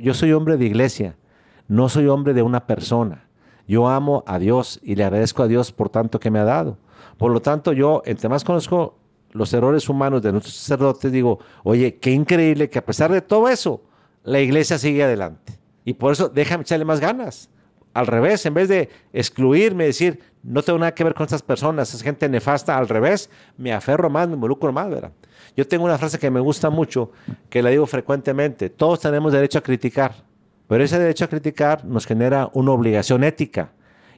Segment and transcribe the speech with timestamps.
[0.00, 1.16] Yo soy hombre de iglesia,
[1.66, 3.24] no soy hombre de una persona.
[3.66, 6.78] Yo amo a Dios y le agradezco a Dios por tanto que me ha dado.
[7.16, 8.96] Por lo tanto, yo, entre más conozco
[9.32, 13.48] los errores humanos de nuestros sacerdotes, digo, oye, qué increíble que a pesar de todo
[13.48, 13.82] eso,
[14.22, 15.58] la iglesia sigue adelante.
[15.84, 17.50] Y por eso déjame echarle más ganas.
[17.92, 21.92] Al revés, en vez de excluirme, decir, no tengo nada que ver con estas personas,
[21.94, 25.12] es gente nefasta, al revés, me aferro más, me involucro más, ¿verdad?
[25.56, 27.12] Yo tengo una frase que me gusta mucho,
[27.48, 30.14] que la digo frecuentemente, todos tenemos derecho a criticar,
[30.66, 33.72] pero ese derecho a criticar nos genera una obligación ética,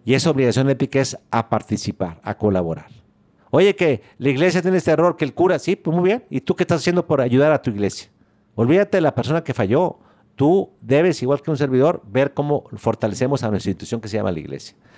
[0.05, 2.89] y esa obligación ética es a participar, a colaborar.
[3.50, 6.41] Oye, que la iglesia tiene este error, que el cura, sí, pues muy bien, ¿y
[6.41, 8.11] tú qué estás haciendo por ayudar a tu iglesia?
[8.55, 9.98] Olvídate de la persona que falló,
[10.37, 14.33] tú debes, igual que un servidor, ver cómo fortalecemos a nuestra institución que se llama
[14.33, 14.77] la iglesia.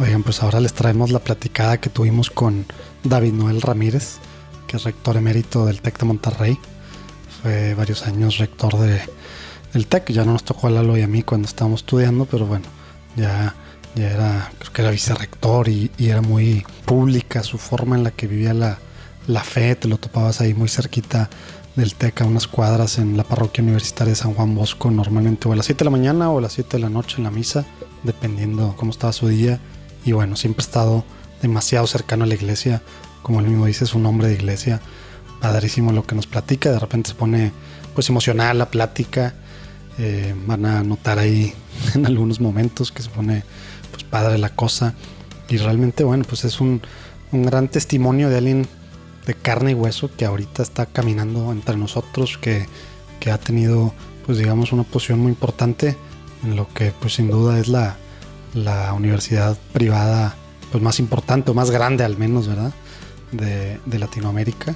[0.00, 2.66] Oigan, pues ahora les traemos la platicada que tuvimos con
[3.02, 4.18] David Noel Ramírez,
[4.68, 6.58] que es rector emérito del TEC de Monterrey.
[7.42, 9.00] Fue varios años rector de,
[9.72, 10.12] del TEC.
[10.12, 12.66] Ya no nos tocó a Lalo y a mí cuando estábamos estudiando, pero bueno,
[13.16, 13.56] ya,
[13.96, 18.28] ya era, creo que era vicerrector y, era muy pública su forma en la que
[18.28, 18.78] vivía la,
[19.26, 19.74] la fe.
[19.74, 21.28] Te lo topabas ahí muy cerquita
[21.74, 25.52] del TEC a unas cuadras en la parroquia universitaria de San Juan Bosco, normalmente o
[25.52, 27.32] a las 7 de la mañana o a las 7 de la noche en la
[27.32, 27.66] misa,
[28.04, 29.58] dependiendo cómo estaba su día
[30.08, 31.04] y bueno, siempre he estado
[31.42, 32.80] demasiado cercano a la iglesia,
[33.22, 34.80] como él mismo dice, es un hombre de iglesia,
[35.38, 37.52] padrísimo lo que nos platica, de repente se pone
[37.94, 39.34] pues emocional la plática,
[39.98, 41.52] eh, van a notar ahí
[41.94, 43.42] en algunos momentos que se pone
[43.90, 44.94] pues padre la cosa.
[45.50, 46.80] Y realmente bueno, pues es un,
[47.32, 48.66] un gran testimonio de alguien
[49.26, 52.66] de carne y hueso que ahorita está caminando entre nosotros, que,
[53.20, 53.92] que ha tenido
[54.24, 55.96] pues digamos una posición muy importante
[56.44, 57.98] en lo que pues sin duda es la,
[58.54, 60.34] la universidad privada
[60.70, 62.72] pues más importante o más grande al menos, ¿verdad?
[63.32, 64.74] De, Latinoamérica.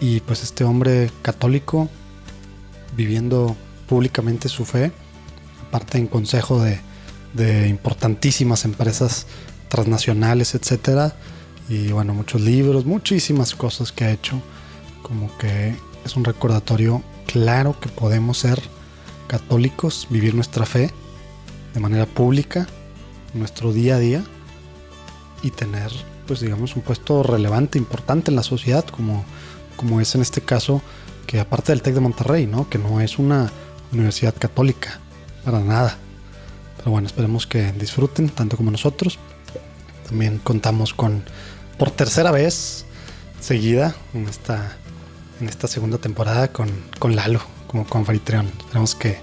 [0.00, 1.88] Y pues este hombre católico
[2.96, 3.56] viviendo
[3.88, 4.92] públicamente su fe,
[5.68, 6.80] aparte en consejo de,
[7.32, 9.26] de importantísimas empresas
[9.68, 11.14] transnacionales, etcétera.
[11.68, 14.40] Y bueno, muchos libros, muchísimas cosas que ha hecho.
[15.02, 18.60] Como que es un recordatorio claro que podemos ser
[19.26, 20.92] católicos, vivir nuestra fe
[21.72, 22.68] de manera pública
[23.34, 24.24] nuestro día a día
[25.42, 25.92] y tener,
[26.26, 29.24] pues digamos, un puesto relevante, importante en la sociedad, como,
[29.76, 30.80] como es en este caso,
[31.26, 32.68] que aparte del TEC de Monterrey, ¿no?
[32.68, 33.50] Que no es una
[33.92, 35.00] universidad católica,
[35.44, 35.98] para nada.
[36.78, 39.18] Pero bueno, esperemos que disfruten, tanto como nosotros.
[40.08, 41.24] También contamos con,
[41.78, 42.84] por tercera vez
[43.40, 44.76] seguida, en esta,
[45.40, 48.50] en esta segunda temporada, con, con Lalo, como con anfitrión.
[48.58, 49.18] Esperemos que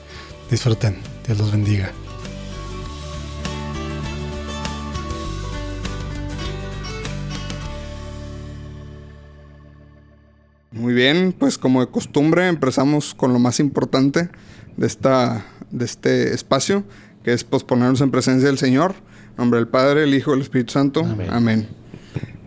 [0.50, 0.98] disfruten.
[1.26, 1.92] Dios los bendiga.
[10.72, 14.30] Muy bien, pues como de costumbre empezamos con lo más importante
[14.78, 16.86] de, esta, de este espacio,
[17.24, 18.96] que es posponernos en presencia del Señor.
[19.32, 21.02] En nombre del Padre, el Hijo y el Espíritu Santo.
[21.02, 21.28] Amén.
[21.30, 21.68] Amén.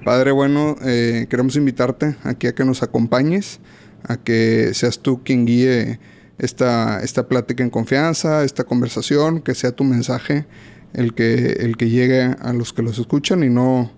[0.07, 3.61] Padre bueno, eh, queremos invitarte aquí a que nos acompañes,
[4.03, 6.01] a que seas tú quien guíe
[6.39, 10.47] esta, esta plática en confianza, esta conversación, que sea tu mensaje
[10.95, 13.93] el que, el que llegue a los que los escuchan y no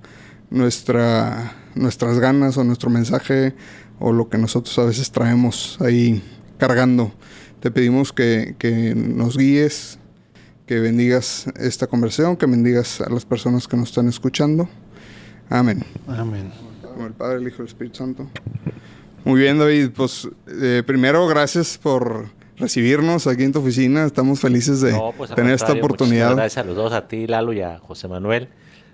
[0.50, 3.54] nuestra, nuestras ganas o nuestro mensaje
[3.98, 6.22] o lo que nosotros a veces traemos ahí
[6.58, 7.12] cargando.
[7.60, 9.98] Te pedimos que, que nos guíes,
[10.66, 14.68] que bendigas esta conversación, que bendigas a las personas que nos están escuchando.
[15.48, 15.82] Amén.
[16.08, 16.52] Amén.
[16.82, 18.28] Como el Padre, el Hijo y el Espíritu Santo.
[19.24, 19.90] Muy bien, David.
[19.94, 24.04] Pues eh, primero, gracias por recibirnos aquí en tu oficina.
[24.04, 26.34] Estamos felices de No, pues, tener esta oportunidad.
[26.34, 28.48] Gracias a los dos, a ti, Lalo, y a José Manuel,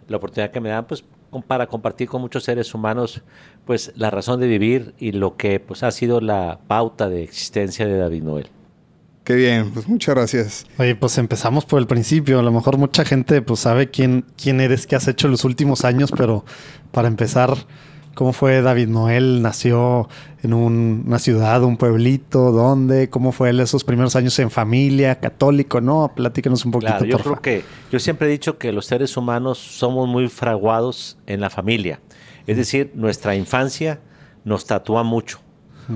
[0.09, 1.05] la oportunidad que me dan pues,
[1.40, 3.23] para compartir con muchos seres humanos
[3.64, 7.87] pues, la razón de vivir y lo que pues, ha sido la pauta de existencia
[7.87, 8.50] de David Noel.
[9.25, 10.67] Qué bien, pues muchas gracias.
[10.79, 12.40] Oye, pues empezamos por el principio.
[12.40, 15.44] A lo mejor mucha gente pues sabe quién, quién eres, qué has hecho en los
[15.44, 16.44] últimos años, pero
[16.90, 17.55] para empezar,
[18.14, 19.43] ¿cómo fue David Noel?
[19.43, 20.09] ¿Nació
[20.43, 22.53] en un- una ciudad, un pueblito?
[22.53, 23.09] ¿Dónde?
[23.11, 25.81] ¿Cómo fue él esos primeros años en familia, católico?
[25.81, 27.41] No, platícanos un poquito, Claro, yo porfa.
[27.41, 31.50] creo que yo siempre he dicho que los seres humanos somos muy fraguados en la
[31.50, 32.00] familia.
[32.47, 34.00] Es decir, nuestra infancia
[34.44, 35.38] nos tatúa mucho.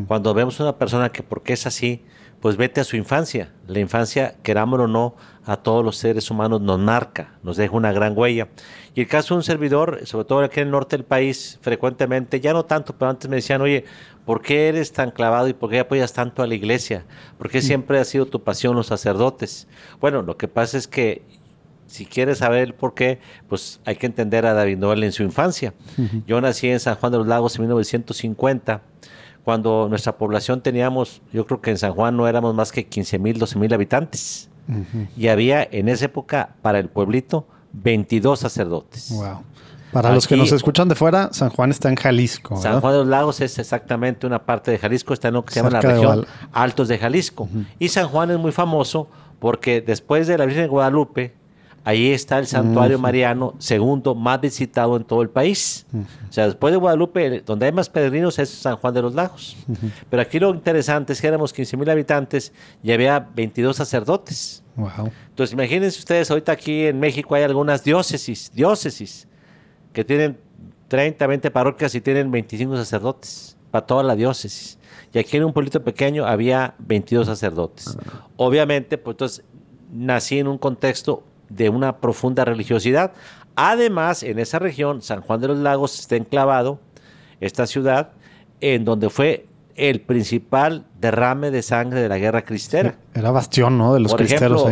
[0.08, 2.02] Cuando vemos una persona que porque es así,
[2.40, 3.52] pues vete a su infancia.
[3.66, 5.14] La infancia, querámoslo o no,
[5.46, 8.48] a todos los seres humanos nos marca, nos deja una gran huella.
[8.94, 12.40] Y el caso de un servidor, sobre todo aquí en el norte del país, frecuentemente,
[12.40, 13.84] ya no tanto, pero antes me decían, oye,
[14.24, 17.04] ¿por qué eres tan clavado y por qué apoyas tanto a la iglesia?
[17.38, 19.68] ¿Por qué siempre ha sido tu pasión los sacerdotes?
[20.00, 21.22] Bueno, lo que pasa es que
[21.86, 25.22] si quieres saber el por qué, pues hay que entender a David Noel en su
[25.22, 25.74] infancia.
[26.26, 28.82] Yo nací en San Juan de los Lagos en 1950
[29.44, 33.20] cuando nuestra población teníamos, yo creo que en San Juan no éramos más que 15
[33.20, 34.50] mil, 12 mil habitantes.
[35.16, 39.10] Y había en esa época para el pueblito 22 sacerdotes.
[39.10, 39.42] Wow.
[39.92, 42.56] Para los que nos escuchan de fuera, San Juan está en Jalisco.
[42.56, 45.54] San Juan de los Lagos es exactamente una parte de Jalisco, está en lo que
[45.54, 47.48] se llama la región Altos de Jalisco.
[47.78, 49.08] Y San Juan es muy famoso
[49.38, 51.34] porque después de la Virgen de Guadalupe,
[51.86, 55.86] Ahí está el santuario mariano segundo más visitado en todo el país.
[56.28, 59.56] O sea, después de Guadalupe, donde hay más peregrinos es San Juan de los Lagos.
[60.10, 62.52] Pero aquí lo interesante es que éramos 15 mil habitantes
[62.82, 64.64] y había 22 sacerdotes.
[64.74, 65.12] Wow.
[65.28, 69.28] Entonces, imagínense ustedes, ahorita aquí en México hay algunas diócesis, diócesis,
[69.92, 70.38] que tienen
[70.88, 74.76] 30, 20 parroquias y tienen 25 sacerdotes para toda la diócesis.
[75.14, 77.96] Y aquí en un pueblito pequeño había 22 sacerdotes.
[77.96, 78.26] Ah.
[78.38, 79.44] Obviamente, pues entonces
[79.92, 83.12] nací en un contexto de una profunda religiosidad.
[83.54, 86.78] Además, en esa región, San Juan de los Lagos está enclavado,
[87.40, 88.12] esta ciudad,
[88.60, 89.46] en donde fue
[89.76, 92.96] el principal derrame de sangre de la guerra cristera.
[93.14, 93.94] Era bastión, ¿no?
[93.94, 94.64] De los Por ejemplo,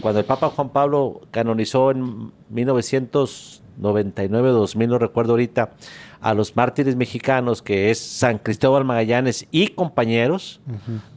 [0.00, 5.72] cuando el Papa Juan Pablo canonizó en 1999, 2000, no recuerdo ahorita,
[6.20, 10.60] a los mártires mexicanos, que es San Cristóbal Magallanes y compañeros,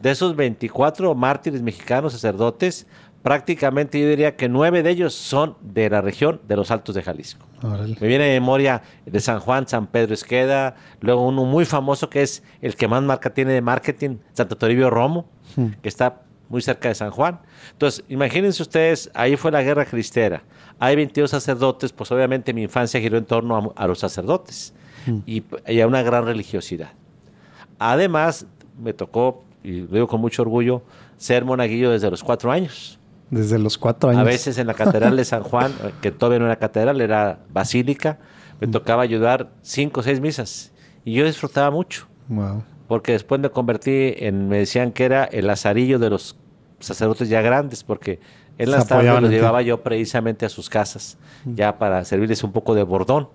[0.02, 2.88] de esos 24 mártires mexicanos, sacerdotes,
[3.26, 7.02] prácticamente yo diría que nueve de ellos son de la región de los Altos de
[7.02, 7.48] Jalisco.
[8.00, 12.22] Me viene de memoria de San Juan, San Pedro Esqueda, luego uno muy famoso que
[12.22, 15.26] es el que más marca tiene de marketing, Santo Toribio Romo,
[15.56, 15.70] hmm.
[15.82, 17.40] que está muy cerca de San Juan.
[17.72, 20.44] Entonces, imagínense ustedes, ahí fue la guerra cristera.
[20.78, 24.72] Hay 22 sacerdotes, pues obviamente mi infancia giró en torno a, los sacerdotes
[25.08, 25.18] hmm.
[25.26, 26.92] y, y, a una gran religiosidad.
[27.80, 28.46] Además,
[28.80, 30.84] me tocó, y lo digo con mucho orgullo,
[31.18, 33.00] ser monaguillo desde los cuatro años.
[33.30, 34.22] Desde los cuatro años.
[34.22, 38.20] A veces en la Catedral de San Juan, que todavía no era catedral, era basílica,
[38.60, 40.72] me tocaba ayudar cinco o seis misas.
[41.04, 42.08] Y yo disfrutaba mucho.
[42.28, 42.64] Wow.
[42.88, 46.38] Porque después me convertí en, me decían que era el lazarillo de los
[46.80, 48.20] sacerdotes ya grandes, porque
[48.58, 52.76] en las tardes los llevaba yo precisamente a sus casas, ya para servirles un poco
[52.76, 53.28] de bordón.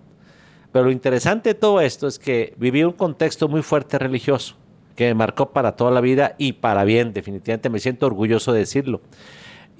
[0.72, 4.54] Pero lo interesante de todo esto es que viví un contexto muy fuerte religioso,
[4.94, 8.60] que me marcó para toda la vida y para bien, definitivamente me siento orgulloso de
[8.60, 9.00] decirlo.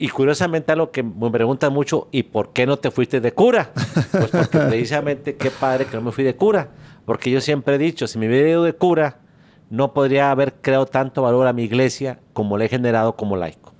[0.02, 3.70] Y curiosamente lo que me preguntan mucho, ¿y por qué no te fuiste de cura?
[4.11, 6.70] Pues porque precisamente qué padre que no me fui de cura.
[7.05, 9.19] Porque yo siempre he dicho, si me hubiera ido de cura,
[9.69, 13.75] no podría haber creado tanto valor a mi iglesia como le he generado como laico.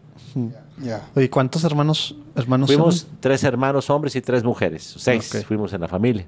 [1.17, 4.94] ¿Y cuántos hermanos, hermanos Fuimos tres hermanos hombres y tres mujeres.
[4.99, 6.26] Seis fuimos en la familia.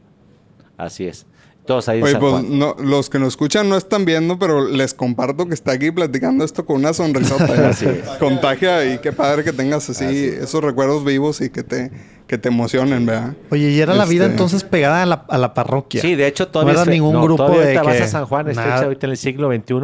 [0.78, 1.26] Así es.
[1.66, 5.46] Todos ahí Oye, pues no, los que nos escuchan no están viendo, pero les comparto
[5.46, 7.68] que está aquí platicando esto con una sonrisota.
[7.68, 7.86] así
[8.18, 11.92] Contagia y qué padre que tengas así, esos recuerdos vivos y que te,
[12.26, 13.34] que te emocionen, ¿verdad?
[13.50, 16.02] Oye, y era la vida este, entonces pegada a la, a la, parroquia.
[16.02, 16.74] Sí, de hecho todavía...
[16.74, 19.74] No era ningún grupo de vas a San Juan, ahorita en el siglo XXI,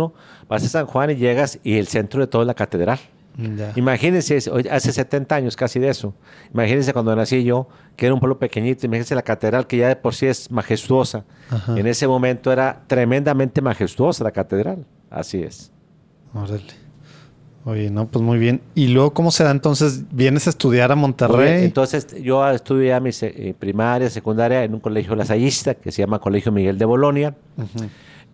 [0.49, 2.99] vas a San Juan y llegas y el centro de todo es la catedral.
[3.77, 4.37] Imagínense,
[4.71, 6.13] hace 70 años casi de eso.
[6.53, 8.85] Imagínense cuando nací yo, que era un pueblo pequeñito.
[8.87, 11.25] Imagínense la catedral, que ya de por sí es majestuosa.
[11.69, 14.85] En ese momento era tremendamente majestuosa la catedral.
[15.09, 15.71] Así es.
[16.35, 16.89] Órale.
[17.65, 18.63] Oye, no, pues muy bien.
[18.75, 20.05] ¿Y luego cómo se da entonces?
[20.11, 21.65] ¿Vienes a estudiar a Monterrey?
[21.65, 26.51] entonces yo estudié mi eh, primaria, secundaria en un colegio lasallista que se llama Colegio
[26.51, 27.35] Miguel de Bolonia.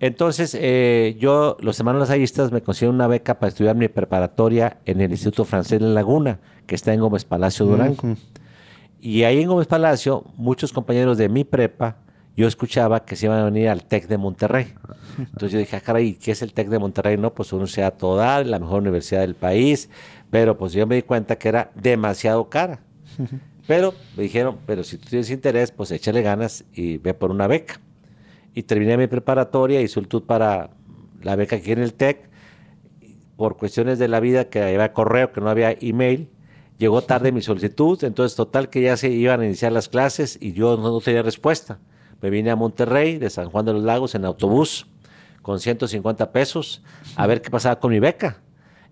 [0.00, 5.00] Entonces, eh, yo, los hermanos lasallistas, me consiguieron una beca para estudiar mi preparatoria en
[5.00, 8.16] el Instituto Francés de Laguna, que está en Gómez Palacio, Durango.
[9.00, 11.98] Y ahí en Gómez Palacio, muchos compañeros de mi prepa,
[12.36, 14.74] yo escuchaba que se iban a venir al TEC de Monterrey.
[15.18, 17.16] Entonces yo dije, ah, caray, ¿qué es el TEC de Monterrey?
[17.16, 19.88] No, pues una universidad toda, la mejor universidad del país.
[20.30, 22.80] Pero pues yo me di cuenta que era demasiado cara.
[23.68, 27.46] Pero me dijeron, pero si tú tienes interés, pues échale ganas y ve por una
[27.46, 27.80] beca
[28.54, 30.70] y terminé mi preparatoria y solicitud para
[31.22, 32.30] la beca aquí en el TEC.
[33.36, 36.28] Por cuestiones de la vida, que había correo, que no había email,
[36.78, 40.52] llegó tarde mi solicitud, entonces total que ya se iban a iniciar las clases y
[40.52, 41.80] yo no, tenía respuesta.
[42.20, 44.86] Me vine a Monterrey, de San Juan de los Lagos, en autobús,
[45.42, 46.82] con 150 pesos,
[47.16, 48.40] a ver qué pasaba con mi beca.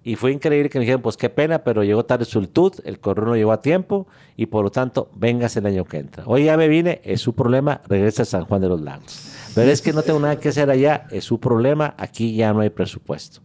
[0.04, 3.24] Y fue increíble que me dijeron, pues qué pena, pero llegó tarde solicitud, el correo
[3.24, 6.24] no llegó a tiempo y por lo tanto, vengas el año que entra.
[6.26, 9.32] Hoy ya me vine, es su problema, regresa a San Juan de los Lagos.
[9.54, 12.60] Pero es que no tengo nada que hacer allá, es su problema, aquí ya no
[12.60, 13.40] hay presupuesto.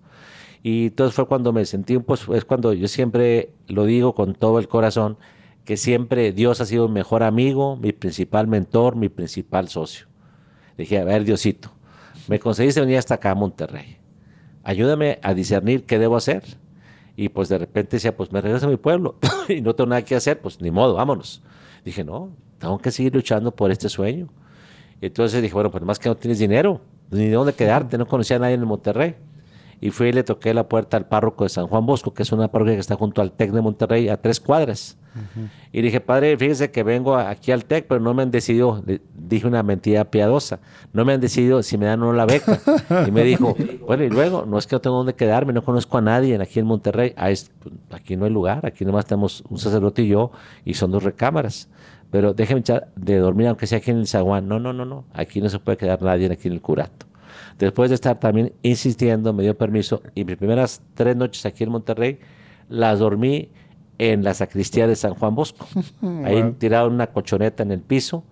[0.63, 4.59] Y entonces fue cuando me sentí, pues es cuando yo siempre lo digo con todo
[4.59, 5.17] el corazón,
[5.65, 10.07] que siempre Dios ha sido mi mejor amigo, mi principal mentor, mi principal socio.
[10.77, 11.71] dije, a ver, Diosito,
[12.27, 13.97] me conseguiste venir hasta acá a Monterrey.
[14.63, 16.43] Ayúdame a discernir qué debo hacer.
[17.15, 19.17] Y pues de repente decía, pues me regreso a mi pueblo
[19.49, 21.41] y no tengo nada que hacer, pues ni modo, vámonos.
[21.83, 24.29] Dije, no, tengo que seguir luchando por este sueño.
[25.01, 28.07] Y entonces dije, bueno, pues más que no tienes dinero, ni de dónde quedarte, no
[28.07, 29.15] conocía a nadie en Monterrey.
[29.79, 32.31] Y fui y le toqué la puerta al párroco de San Juan Bosco, que es
[32.31, 34.97] una parroquia que está junto al TEC de Monterrey, a tres cuadras.
[35.71, 38.83] Y dije, padre, fíjese que vengo aquí al TEC, pero no me han decidido,
[39.15, 40.59] dije una mentira piadosa,
[40.93, 42.59] no me han decidido si me dan o no la beca.
[43.07, 45.97] Y me dijo, bueno, y luego, no es que no tengo dónde quedarme, no conozco
[45.97, 47.13] a nadie aquí en Monterrey.
[47.17, 47.31] Ah,
[47.91, 50.31] aquí no hay lugar, aquí nomás tenemos un sacerdote y yo,
[50.65, 51.69] y son dos recámaras
[52.11, 54.47] pero déjeme echar de dormir, aunque sea aquí en el zaguán.
[54.47, 55.05] No, no, no, no.
[55.13, 57.05] Aquí no se puede quedar nadie aquí en el curato.
[57.59, 61.71] Después de estar también insistiendo, me dio permiso y mis primeras tres noches aquí en
[61.71, 62.19] Monterrey
[62.69, 63.49] las dormí
[63.97, 65.67] en la sacristía de San Juan Bosco.
[66.23, 68.23] Ahí tiraron una colchoneta en el piso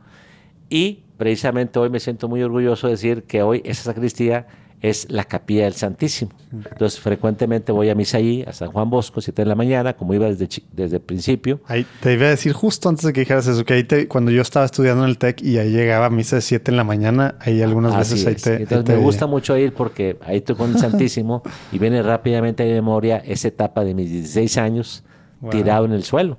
[0.70, 4.48] y precisamente hoy me siento muy orgulloso de decir que hoy esa sacristía
[4.90, 6.32] es la capilla del Santísimo.
[6.52, 10.14] Entonces, frecuentemente voy a misa allí, a San Juan Bosco, 7 de la mañana, como
[10.14, 11.60] iba desde, desde el principio.
[11.66, 14.32] Ahí te iba a decir justo antes de que dijeras eso, que ahí te, cuando
[14.32, 16.84] yo estaba estudiando en el TEC y ahí llegaba a misa de 7 en la
[16.84, 20.72] mañana, ahí algunas veces ahí te, Entonces, me gusta mucho ir porque ahí estoy con
[20.72, 25.04] el Santísimo y viene rápidamente a mi memoria esa etapa de mis 16 años
[25.50, 26.38] tirado en el suelo.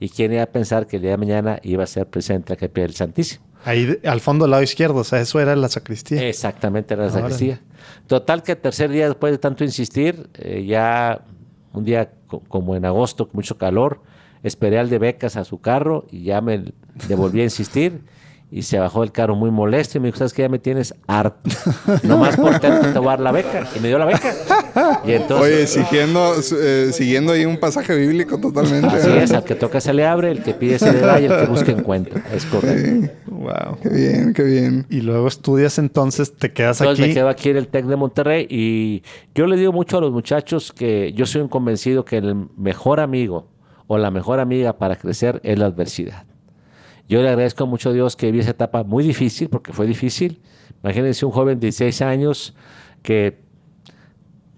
[0.00, 2.56] ¿Y quién iba a pensar que el día de mañana iba a ser presente la
[2.56, 3.44] capilla del Santísimo?
[3.64, 6.28] Ahí al fondo, al lado izquierdo, o sea, eso era la sacristía.
[6.28, 7.60] Exactamente, era la sacristía.
[8.06, 11.22] Total que el tercer día, después de tanto insistir, eh, ya
[11.72, 12.10] un día
[12.48, 14.00] como en agosto, con mucho calor,
[14.42, 16.72] esperé al de becas a su carro y ya me
[17.08, 18.02] devolví a insistir
[18.54, 20.42] y se bajó del carro muy molesto y me dijo, ¿sabes qué?
[20.42, 21.50] Ya me tienes harto.
[22.02, 23.66] Nomás por tanto te voy a dar la beca.
[23.74, 24.34] Y me dio la beca.
[25.06, 28.88] Y entonces, Oye, siguiendo, eh, siguiendo ahí un pasaje bíblico totalmente.
[28.88, 31.24] Así es, al que toca se le abre, el que pide se le da y
[31.24, 32.22] el que busca encuentra.
[32.30, 33.10] Es correcto.
[33.26, 33.78] Wow.
[33.82, 34.86] Qué bien, qué bien.
[34.90, 37.08] Y luego estudias entonces, te quedas entonces aquí.
[37.08, 39.02] me quedo aquí en el TEC de Monterrey y
[39.34, 43.00] yo le digo mucho a los muchachos que yo soy un convencido que el mejor
[43.00, 43.48] amigo
[43.86, 46.26] o la mejor amiga para crecer es la adversidad.
[47.08, 50.40] Yo le agradezco mucho a Dios que vi esa etapa muy difícil, porque fue difícil.
[50.82, 52.54] Imagínense un joven de 16 años
[53.02, 53.42] que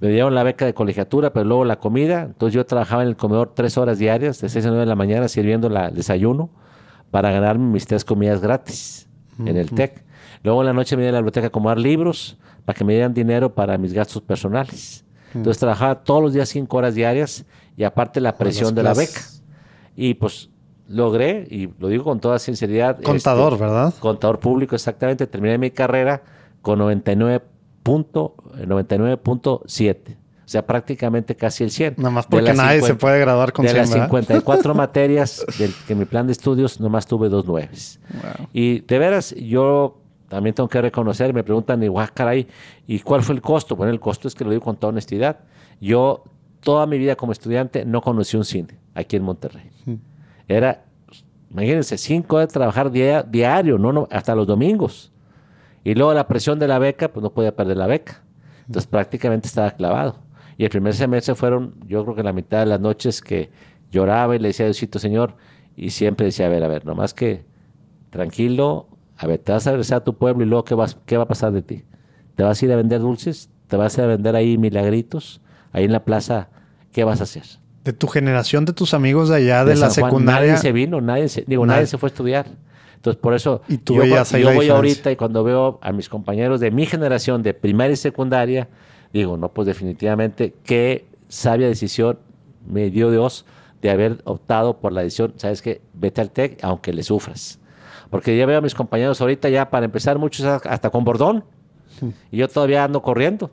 [0.01, 2.23] me dieron la beca de colegiatura, pero luego la comida.
[2.23, 4.97] Entonces yo trabajaba en el comedor tres horas diarias, de 6 a 9 de la
[4.97, 6.51] mañana, sirviendo el desayuno
[7.11, 9.09] para ganarme mis tres comidas gratis
[9.39, 10.05] en el TEC.
[10.43, 12.93] Luego en la noche me iba a la biblioteca a acomodar libros para que me
[12.93, 15.05] dieran dinero para mis gastos personales.
[15.35, 17.45] Entonces trabajaba todos los días cinco horas diarias
[17.77, 19.21] y aparte la presión de la beca.
[19.97, 20.51] Y pues
[20.89, 23.01] logré, y lo digo con toda sinceridad.
[23.03, 23.95] Contador, este, ¿verdad?
[23.99, 25.27] Contador público, exactamente.
[25.27, 26.23] Terminé mi carrera
[26.63, 29.55] con 99.7.
[29.55, 29.67] o
[30.47, 31.95] sea, prácticamente casi el 100.
[31.99, 35.73] Nada más porque nadie se puede graduar con de 100, De las 54 materias del
[35.87, 38.01] que mi plan de estudios, nomás tuve dos nueves.
[38.53, 42.47] Y de veras, yo también tengo que reconocer, me preguntan, y caray,
[42.87, 43.77] ¿y cuál fue el costo?
[43.77, 45.41] Bueno, el costo es que lo digo con toda honestidad.
[45.81, 46.25] Yo,
[46.61, 49.71] toda mi vida como estudiante, no conocí un cine aquí en Monterrey.
[50.49, 50.85] Era,
[51.51, 55.13] imagínense, cinco de trabajar diario, no, no, hasta los domingos.
[55.85, 58.23] Y luego la presión de la beca, pues no podía perder la beca.
[58.67, 60.17] Entonces prácticamente estaba clavado.
[60.57, 63.51] Y el primer semestre fueron, yo creo que la mitad de las noches que
[63.91, 65.37] lloraba y le decía, Diosito Señor,
[65.77, 67.45] y siempre decía, a ver, a ver, nomás que
[68.11, 71.17] tranquilo, a ver, te vas a regresar a tu pueblo y luego, ¿qué, vas, qué
[71.17, 71.85] va a pasar de ti?
[72.35, 73.51] ¿Te vas a ir a vender dulces?
[73.67, 75.41] ¿Te vas a ir a vender ahí milagritos?
[75.73, 76.49] Ahí en la plaza,
[76.93, 77.45] ¿qué vas a hacer?
[77.85, 80.49] De tu generación, de tus amigos de allá, de, la secundaria.
[80.49, 81.87] Nadie se vino, nadie se, digo, nadie.
[81.87, 82.47] se fue a estudiar.
[82.97, 86.61] Entonces, por eso ¿Y tú yo, yo voy ahorita y cuando veo a mis compañeros
[86.61, 88.69] de mi generación, de primaria y secundaria,
[89.13, 92.19] digo, no, pues definitivamente qué sabia decisión
[92.67, 93.45] me dio Dios
[93.83, 97.59] de haber optado por la decisión, sabes que vete al TEC aunque le sufras.
[98.09, 101.45] Porque ya veo a mis compañeros ahorita ya, para empezar, muchos hasta con bordón.
[102.31, 103.51] Y yo todavía ando corriendo.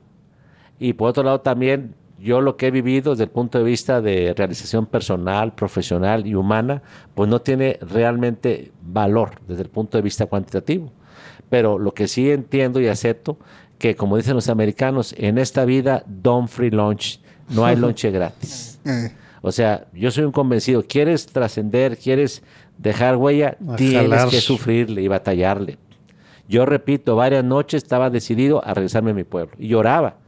[0.80, 4.00] Y por otro lado también yo lo que he vivido desde el punto de vista
[4.00, 6.84] de realización personal, profesional y humana,
[7.16, 10.92] pues no tiene realmente valor desde el punto de vista cuantitativo.
[11.50, 13.38] Pero lo que sí entiendo y acepto,
[13.80, 18.80] que como dicen los americanos, en esta vida, don't free lunch, no hay lonche gratis.
[18.86, 19.12] Eh.
[19.42, 22.44] O sea, yo soy un convencido, quieres trascender, quieres
[22.78, 25.80] dejar huella, tienes que sufrirle y batallarle.
[26.48, 30.21] Yo repito, varias noches estaba decidido a regresarme a mi pueblo y lloraba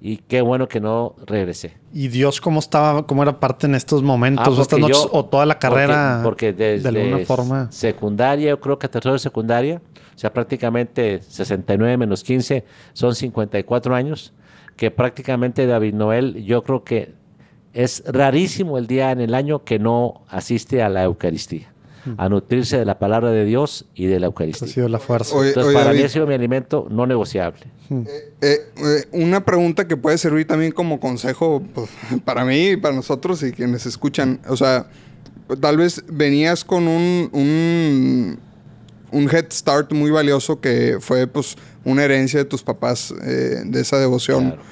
[0.00, 1.76] y qué bueno que no regresé.
[1.92, 6.20] ¿Y Dios cómo estaba, cómo era parte en estos momentos, ah, o, toda la carrera?
[6.22, 7.72] Porque, desde de alguna forma.
[7.72, 9.82] secundaria, yo creo que tercero de secundaria,
[10.14, 14.32] o sea, prácticamente 69 menos 15 son 54 años.
[14.76, 17.12] que prácticamente David Noel, yo creo que
[17.72, 21.72] es rarísimo el día en el año que no asiste a la Eucaristía,
[22.16, 24.68] a nutrirse de la palabra de Dios y de la Ha Eucaristía.
[24.68, 25.34] sido la fuerza.
[25.36, 27.60] Oye, Entonces, oye, para mí ha sido mi alimento no negociable.
[27.90, 28.06] eh,
[28.40, 28.60] eh,
[29.12, 31.90] una pregunta que puede servir también como consejo pues,
[32.24, 34.40] para mí y para nosotros y quienes escuchan.
[34.48, 34.86] O sea,
[35.60, 38.38] tal vez venías con un, un,
[39.10, 43.80] un head start muy valioso que fue pues una herencia de tus papás eh, de
[43.80, 44.50] esa devoción.
[44.50, 44.62] Claro.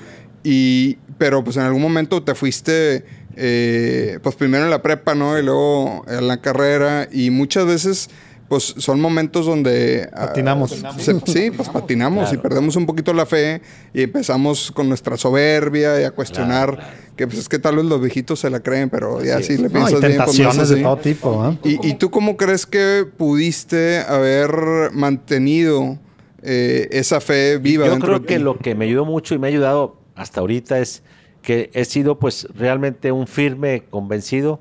[0.48, 3.04] Y, pero pues en algún momento te fuiste,
[3.36, 5.38] eh, pues primero en la prepa, ¿no?
[5.38, 7.08] Y luego en la carrera.
[7.12, 8.08] Y muchas veces,
[8.48, 10.08] pues son momentos donde...
[10.12, 10.70] ah, Patinamos.
[10.98, 13.60] se- sí, pues patinamos y perdemos un poquito la fe
[13.92, 17.06] y empezamos con nuestra soberbia y a cuestionar Claro, claro.
[17.16, 19.62] que pues es que tal vez los viejitos se la creen, pero ya Así sí
[19.62, 21.48] le No, hay piensas bien, pues, no tentaciones de todo tipo.
[21.50, 21.58] ¿eh?
[21.82, 25.98] ¿Y, y tú cómo crees que pudiste haber mantenido
[26.42, 28.42] eh, esa fe viva Yo dentro creo de que ti?
[28.42, 31.02] lo que me ayudó mucho y me ha ayudado hasta ahorita es
[31.46, 34.58] que he sido pues realmente un firme convencido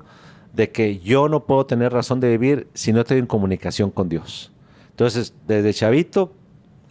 [0.52, 4.08] de que yo no puedo tener razón de vivir si no estoy en comunicación con
[4.08, 4.52] Dios.
[4.90, 6.32] Entonces, desde chavito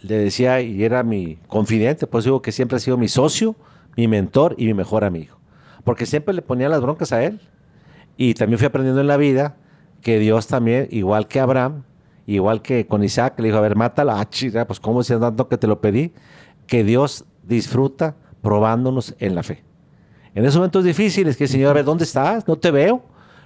[0.02, 3.56] le decía y era mi confidente, pues digo que siempre ha sido mi socio,
[3.96, 5.38] mi mentor y mi mejor amigo.
[5.86, 7.40] Porque siempre le ponía las broncas a él.
[8.18, 9.56] Y también fui aprendiendo en la vida
[10.02, 11.84] que Dios también, igual que Abraham,
[12.28, 15.48] igual que con Isaac, le dijo, a ver, mátala, ah, chira, pues cómo si tanto
[15.48, 16.12] que te lo pedí,
[16.68, 19.64] que Dios disfruta probándonos en la fe.
[20.36, 22.46] En esos momentos difíciles, que Señor, a ver, ¿dónde estás?
[22.46, 23.02] No te veo.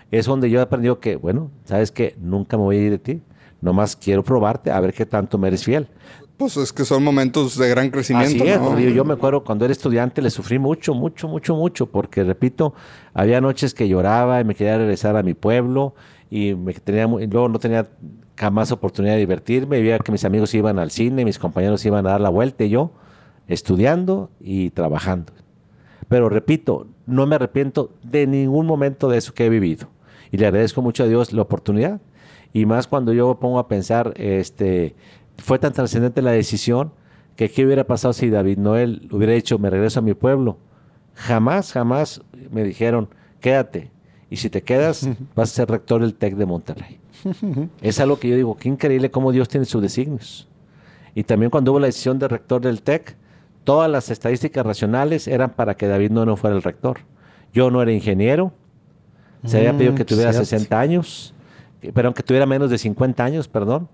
[0.09, 2.97] Es donde yo he aprendido que, bueno, sabes que nunca me voy a ir de
[2.97, 3.21] ti.
[3.61, 5.87] Nomás quiero probarte a ver qué tanto me eres fiel.
[6.35, 9.71] Pues es que son momentos de gran crecimiento, Así es, yo me acuerdo cuando era
[9.71, 12.73] estudiante le sufrí mucho, mucho, mucho, mucho, porque repito,
[13.13, 15.93] había noches que lloraba y me quería regresar a mi pueblo
[16.31, 17.89] y me tenía, y luego no tenía
[18.37, 22.07] jamás oportunidad de divertirme, y veía que mis amigos iban al cine, mis compañeros iban
[22.07, 22.93] a dar la vuelta y yo
[23.47, 25.33] estudiando y trabajando.
[26.09, 29.87] Pero repito, no me arrepiento de ningún momento de eso que he vivido.
[30.31, 32.01] Y le agradezco mucho a Dios la oportunidad.
[32.51, 34.95] Y más cuando yo pongo a pensar, este,
[35.37, 36.91] fue tan trascendente la decisión
[37.35, 40.57] que qué hubiera pasado si David Noel hubiera dicho, me regreso a mi pueblo.
[41.13, 43.91] Jamás, jamás me dijeron, quédate.
[44.31, 46.99] Y si te quedas, vas a ser rector del TEC de Monterrey.
[47.81, 50.47] es algo que yo digo, qué increíble cómo Dios tiene sus designios.
[51.13, 53.15] Y también cuando hubo la decisión de rector del TEC,
[53.69, 57.01] todas las estadísticas racionales eran para que David no, no fuera el rector.
[57.53, 58.51] Yo no era ingeniero,
[59.45, 60.47] se había pedido que Mm, tuviera cierto.
[60.47, 61.35] 60 años,
[61.93, 63.87] perdón, que tuviera menos de 50 años, perdón,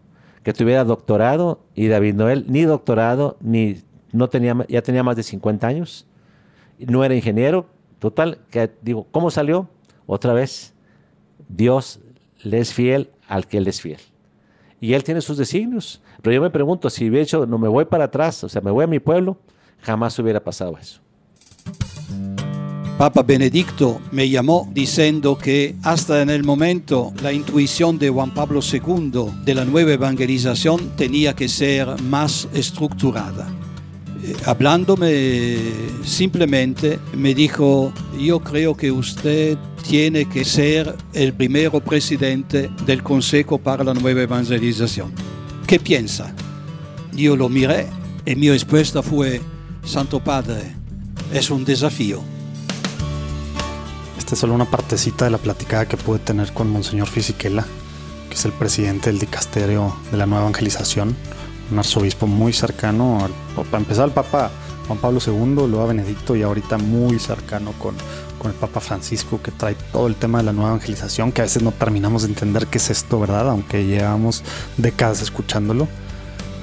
[0.44, 3.82] que tuviera doctorado y David Noel ni doctorado ni
[4.14, 6.08] no tenía ya tenía más de 50 años.
[6.80, 7.66] No era ingeniero,
[8.00, 9.68] total, que digo, ¿cómo salió?
[10.06, 10.74] Otra vez
[11.50, 12.00] Dios
[12.44, 14.00] le es fiel al que él es fiel.
[14.80, 16.02] Y él tiene sus designios.
[16.22, 18.72] Pero yo me pregunto, si hubiera hecho, no me voy para atrás, o sea, me
[18.72, 19.38] voy a mi pueblo,
[19.86, 21.00] jamás hubiera pasado eso.
[22.98, 28.62] Papa Benedicto me llamó diciendo que hasta en el momento la intuición de Juan Pablo
[28.62, 33.50] II de la nueva evangelización tenía que ser más estructurada.
[34.24, 35.58] Eh, hablándome
[36.06, 43.58] simplemente me dijo, yo creo que usted tiene que ser el primero presidente del Consejo
[43.58, 45.12] para la Nueva Evangelización.
[45.68, 46.34] ¿Qué piensa?
[47.14, 47.88] Yo lo miré
[48.26, 49.42] y mi respuesta fue,
[49.86, 50.76] Santo Padre,
[51.32, 52.20] es un desafío.
[54.18, 57.64] Esta es solo una partecita de la platicada que pude tener con Monseñor Fisichella,
[58.28, 61.16] que es el presidente del dicasterio de la nueva evangelización,
[61.72, 64.50] un arzobispo muy cercano, al, para empezar al Papa
[64.88, 67.94] Juan Pablo II, luego a Benedicto y ahorita muy cercano con,
[68.40, 71.46] con el Papa Francisco, que trae todo el tema de la nueva evangelización, que a
[71.46, 73.50] veces no terminamos de entender qué es esto, ¿verdad?
[73.52, 74.44] Aunque llevamos
[74.78, 75.88] décadas escuchándolo.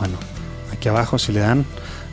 [0.00, 0.18] Bueno,
[0.72, 1.64] aquí abajo si le dan,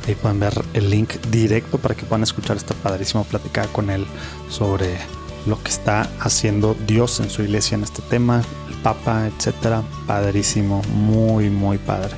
[0.08, 4.06] ahí pueden ver el link directo para que puedan escuchar esta padrísima platicada con él
[4.50, 4.98] sobre
[5.46, 9.84] lo que está haciendo Dios en su iglesia en este tema, el Papa, etcétera.
[10.08, 12.16] Padrísimo, muy, muy padre.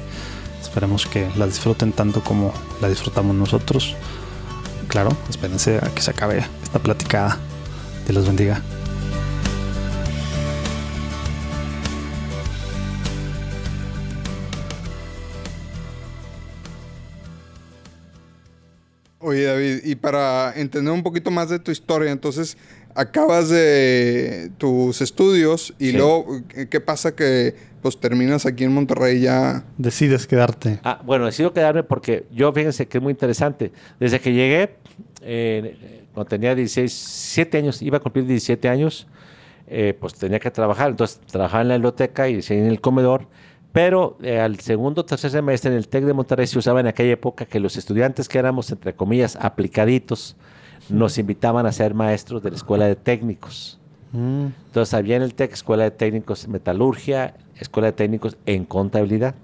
[0.62, 3.96] Esperemos que la disfruten tanto como la disfrutamos nosotros.
[4.88, 7.38] Claro, espérense a que se acabe esta platicada.
[8.08, 8.62] Dios bendiga.
[19.24, 22.58] Oye, David, y para entender un poquito más de tu historia, entonces
[22.96, 25.98] acabas de tus estudios y Sí.
[25.98, 29.64] luego, ¿qué- ¿qué pasa que pues terminas aquí en Monterrey ya?
[29.78, 30.80] Decides quedarte.
[30.84, 33.72] Ah, bueno, decido quedarme porque yo, fíjense que es muy interesante.
[34.00, 34.76] Desde que llegué,
[35.22, 39.08] eh, cuando tenía 16, 7 años, iba a cumplir 17 años,
[39.68, 40.90] eh, pues tenía que trabajar.
[40.90, 43.28] Entonces trabajaba en la biblioteca y en el comedor,
[43.72, 46.88] Pero eh, al segundo o tercer semestre en el TEC de Monterrey se usaba en
[46.88, 50.36] aquella época que los estudiantes que éramos, entre comillas, aplicaditos,
[50.90, 53.80] nos invitaban a ser maestros de la escuela de técnicos.
[54.12, 54.48] Mm.
[54.66, 59.36] Entonces había en el TEC escuela de técnicos en metalurgia, escuela de técnicos en contabilidad.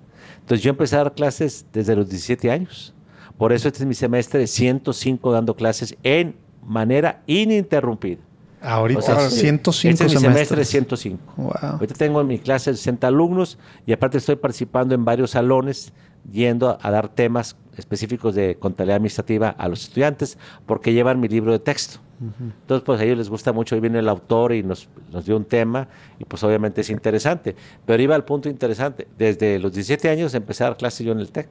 [0.41, 2.93] Entonces yo empecé a dar clases desde los 17 años.
[3.37, 6.35] Por eso este es mi semestre de 105 dando clases en
[6.65, 8.21] manera ininterrumpida.
[8.62, 10.70] Ahorita O sea, 105 este es mi semestre semestres.
[10.70, 11.34] 105.
[11.38, 11.52] Wow.
[11.62, 15.93] Ahorita tengo en mi clase 60 alumnos y aparte estoy participando en varios salones
[16.32, 21.28] yendo a, a dar temas específicos de contabilidad administrativa a los estudiantes porque llevan mi
[21.28, 22.00] libro de texto.
[22.20, 23.76] Entonces, pues a ellos les gusta mucho.
[23.76, 27.56] Hoy viene el autor y nos, nos dio un tema y pues obviamente es interesante.
[27.86, 29.08] Pero iba al punto interesante.
[29.17, 31.48] Desde los 17 años empecé a dar clases yo en el TEC.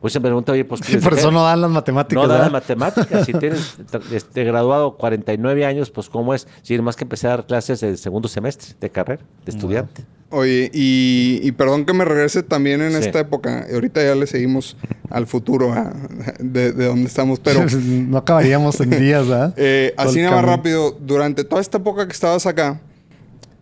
[0.00, 0.80] Pues se me pregunta, oye, pues...
[0.84, 2.22] Sí, por eso no dan las matemáticas.
[2.22, 2.52] No da ¿verdad?
[2.52, 3.26] matemáticas.
[3.26, 3.76] Si tienes
[4.12, 6.46] este, graduado 49 años, pues ¿cómo es?
[6.62, 10.04] Si más que empecé a dar clases el segundo semestre de carrera, de estudiante.
[10.30, 12.98] Oye, y, y perdón que me regrese también en Sí.
[12.98, 13.66] esta época.
[13.72, 14.76] Ahorita ya le seguimos
[15.08, 15.74] al futuro
[16.38, 19.54] de, de donde estamos, pero no acabaríamos en días, ¿verdad?
[19.56, 20.96] eh, así nada más rápido.
[21.00, 22.78] Durante toda esta época que estabas acá,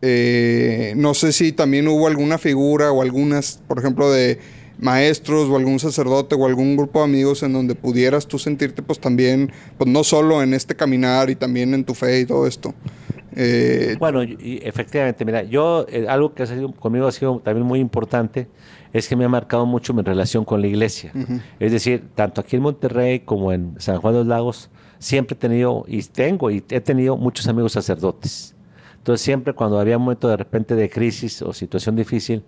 [0.02, 4.38] eh, no sé si también hubo alguna figura o algunas, por ejemplo, de
[4.78, 8.98] maestros o algún sacerdote o algún grupo de amigos en donde pudieras tú sentirte pues
[9.00, 12.74] también, pues no solo en este caminar y también en tu fe y todo esto.
[13.34, 17.66] Eh, Bueno, y- efectivamente, mira, yo, eh, algo que ha sido conmigo ha sido también
[17.66, 18.48] muy importante,
[18.92, 21.12] es que me ha marcado mucho mi relación con la iglesia.
[21.60, 25.38] Es decir, tanto aquí en Monterrey como en San Juan de los Lagos, siempre he
[25.38, 28.54] tenido, y tengo, y he tenido muchos amigos sacerdotes.
[28.98, 32.42] Entonces, siempre cuando había un momento de repente de crisis o situación difícil,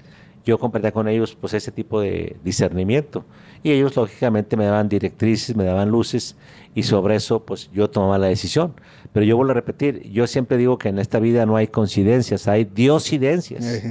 [0.45, 3.25] yo compartía con ellos pues ese tipo de discernimiento.
[3.63, 6.37] Y ellos, lógicamente, me daban directrices, me daban luces,
[6.75, 8.75] y sobre eso, pues yo tomaba la decisión.
[9.13, 12.47] Pero yo vuelvo a repetir, yo siempre digo que en esta vida no hay coincidencias,
[12.47, 13.83] hay diosidencias.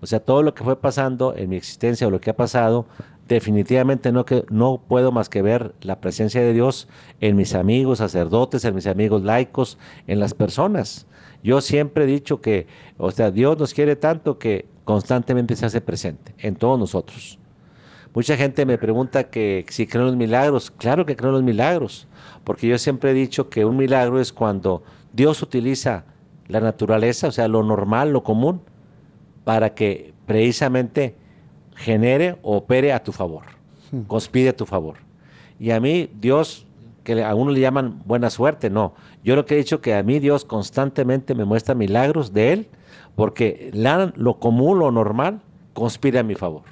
[0.00, 2.86] O sea, todo lo que fue pasando en mi existencia o lo que ha pasado,
[3.28, 6.88] definitivamente no, que, no puedo más que ver la presencia de Dios
[7.20, 11.06] en mis amigos sacerdotes, en mis amigos laicos, en las personas.
[11.42, 12.66] Yo siempre he dicho que,
[12.98, 17.38] o sea, Dios nos quiere tanto que constantemente se hace presente en todos nosotros.
[18.14, 20.70] Mucha gente me pregunta que si creo en los milagros.
[20.70, 22.06] Claro que creo en los milagros,
[22.44, 26.04] porque yo siempre he dicho que un milagro es cuando Dios utiliza
[26.46, 28.60] la naturaleza, o sea, lo normal, lo común,
[29.42, 31.16] para que precisamente
[31.74, 33.42] genere o opere a tu favor,
[34.06, 34.98] conspire a tu favor.
[35.58, 36.66] Y a mí Dios,
[37.02, 38.94] que a uno le llaman buena suerte, no.
[39.24, 42.68] Yo lo que he dicho que a mí Dios constantemente me muestra milagros de Él,
[43.16, 45.40] porque la- lo común, lo normal,
[45.72, 46.62] conspira a mi favor.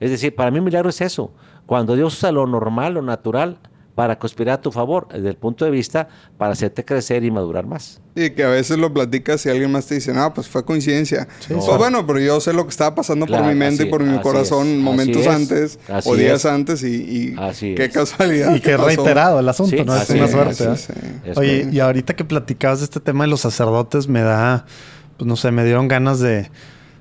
[0.00, 1.32] Es decir, para mí un milagro es eso,
[1.66, 3.58] cuando Dios usa lo normal, lo natural,
[3.94, 7.66] para conspirar a tu favor, desde el punto de vista para hacerte crecer y madurar
[7.66, 8.00] más.
[8.14, 11.26] Y que a veces lo platicas y alguien más te dice, no, pues fue coincidencia.
[11.48, 11.70] Pues sí.
[11.76, 14.16] bueno, pero yo sé lo que estaba pasando Claro, por mi mente y por mi
[14.20, 16.46] corazón es, momentos es, antes así o días es.
[16.46, 17.92] antes y, y Así qué es.
[17.92, 18.54] casualidad.
[18.54, 18.86] Y que pasó.
[18.86, 21.32] reiterado el asunto, Sí, no es una es, suerte.
[21.34, 24.64] Oye, y ahorita que platicabas de este tema de los sacerdotes, me da,
[25.18, 26.50] pues no sé, me dieron ganas de,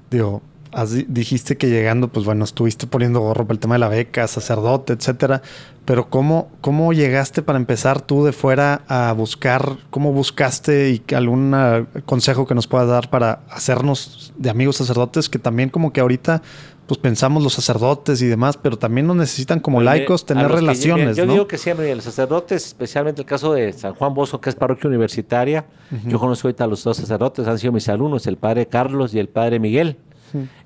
[0.09, 0.41] digo,
[0.77, 4.27] has dijiste que llegando, pues bueno, estuviste poniendo gorro para el tema de la beca,
[4.27, 5.41] sacerdote, etcétera.
[5.85, 11.55] Pero ¿cómo, cómo llegaste para empezar tú de fuera a buscar, cómo buscaste y algún
[11.55, 15.99] ah, consejo que nos puedas dar para hacernos de amigos sacerdotes que también como que
[15.99, 16.43] ahorita
[16.85, 21.17] pues pensamos los sacerdotes y demás, pero también nos necesitan como laicos tener que relaciones,
[21.17, 21.33] Yo ¿no?
[21.33, 24.87] digo que siempre, los sacerdotes, especialmente el caso de San Juan Bosco, que es parroquia
[24.87, 25.65] universitaria,
[26.05, 29.19] yo conozco ahorita a los dos sacerdotes, han sido mis alumnos, el padre Carlos y
[29.19, 29.97] el padre Miguel.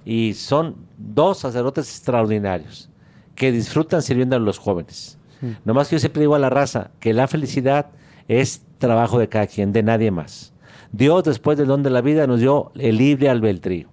[0.06, 2.90] Y son dos sacerdotes extraordinarios
[3.36, 5.18] que disfrutan sirviendo a los jóvenes.
[5.66, 7.88] Nomás que yo siempre digo a la raza que la felicidad
[8.28, 10.54] es trabajo de cada quien, de nadie más.
[10.92, 13.90] Dios, después del don de la vida, nos dio el libre albedrío.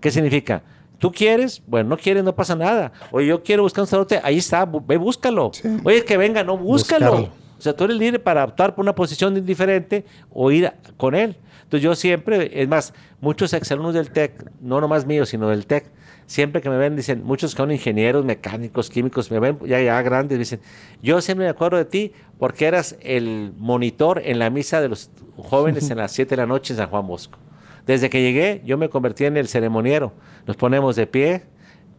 [0.00, 0.62] ¿Qué significa?
[0.98, 1.62] ¿Tú quieres?
[1.66, 2.92] Bueno, no quieres, no pasa nada.
[3.10, 5.50] Oye, yo quiero buscar un sacerdote, ahí está, ve, búscalo.
[5.82, 7.10] Oye, que venga, no, búscalo.
[7.10, 7.42] Buscarlo.
[7.58, 11.36] O sea, tú eres libre para optar por una posición diferente o ir con él.
[11.72, 15.86] Entonces yo siempre, es más, muchos exalumnos del TEC, no nomás míos, sino del TEC,
[16.26, 20.02] siempre que me ven, dicen, muchos que son ingenieros, mecánicos, químicos, me ven ya, ya
[20.02, 20.60] grandes, dicen,
[21.02, 25.10] yo siempre me acuerdo de ti porque eras el monitor en la misa de los
[25.38, 27.38] jóvenes en las 7 de la noche en San Juan Bosco.
[27.86, 30.12] Desde que llegué, yo me convertí en el ceremoniero.
[30.46, 31.44] Nos ponemos de pie,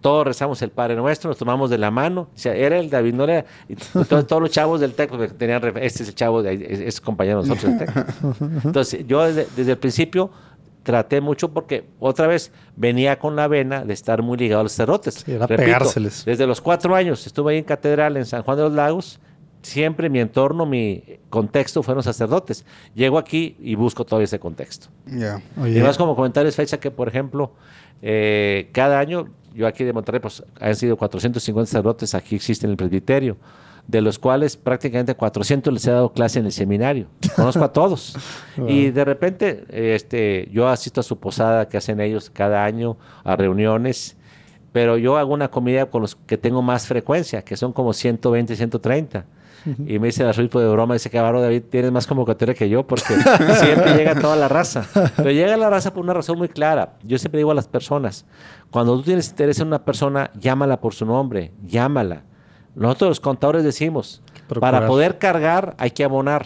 [0.03, 2.27] todos rezamos el Padre Nuestro, nos tomamos de la mano.
[2.35, 3.45] O sea, era el David, no era.
[3.69, 5.63] y todos, los chavos del TEC porque tenían.
[5.77, 8.05] Este es el chavo, de, ahí, es, es compañero de nosotros del TEC.
[8.65, 10.29] Entonces, yo desde, desde el principio
[10.83, 14.73] traté mucho porque otra vez venía con la vena de estar muy ligado a los
[14.73, 15.23] cerrotes.
[15.25, 16.25] Sí, era pegárseles.
[16.25, 19.19] Desde los cuatro años estuve ahí en Catedral en San Juan de los Lagos
[19.63, 22.65] siempre mi entorno, mi contexto fueron sacerdotes.
[22.93, 24.87] Llego aquí y busco todo ese contexto.
[25.05, 25.41] Ya.
[25.65, 27.53] Y más como comentarios, fecha que, por ejemplo,
[28.05, 32.71] eh, cada año, yo aquí de Monterrey, pues han sido 450 sacerdotes, aquí existen en
[32.71, 33.37] el presbiterio,
[33.87, 37.07] de los cuales prácticamente 400 les he dado clase en el seminario.
[37.35, 38.17] Conozco a todos.
[38.67, 43.37] Y de repente, este, yo asisto a su posada que hacen ellos cada año, a
[43.37, 44.17] reuniones,
[44.73, 48.55] pero yo hago una comida con los que tengo más frecuencia, que son como 120,
[48.55, 49.25] 130.
[49.65, 52.85] Y me dice el arzobispo de broma, dice que David, tienes más convocatoria que yo
[52.85, 53.13] porque
[53.59, 54.85] siempre llega toda la raza.
[55.15, 56.95] Pero llega la raza por una razón muy clara.
[57.03, 58.25] Yo siempre digo a las personas,
[58.71, 62.23] cuando tú tienes interés en una persona, llámala por su nombre, llámala.
[62.75, 64.21] Nosotros los contadores decimos,
[64.59, 66.45] para poder cargar hay que abonar.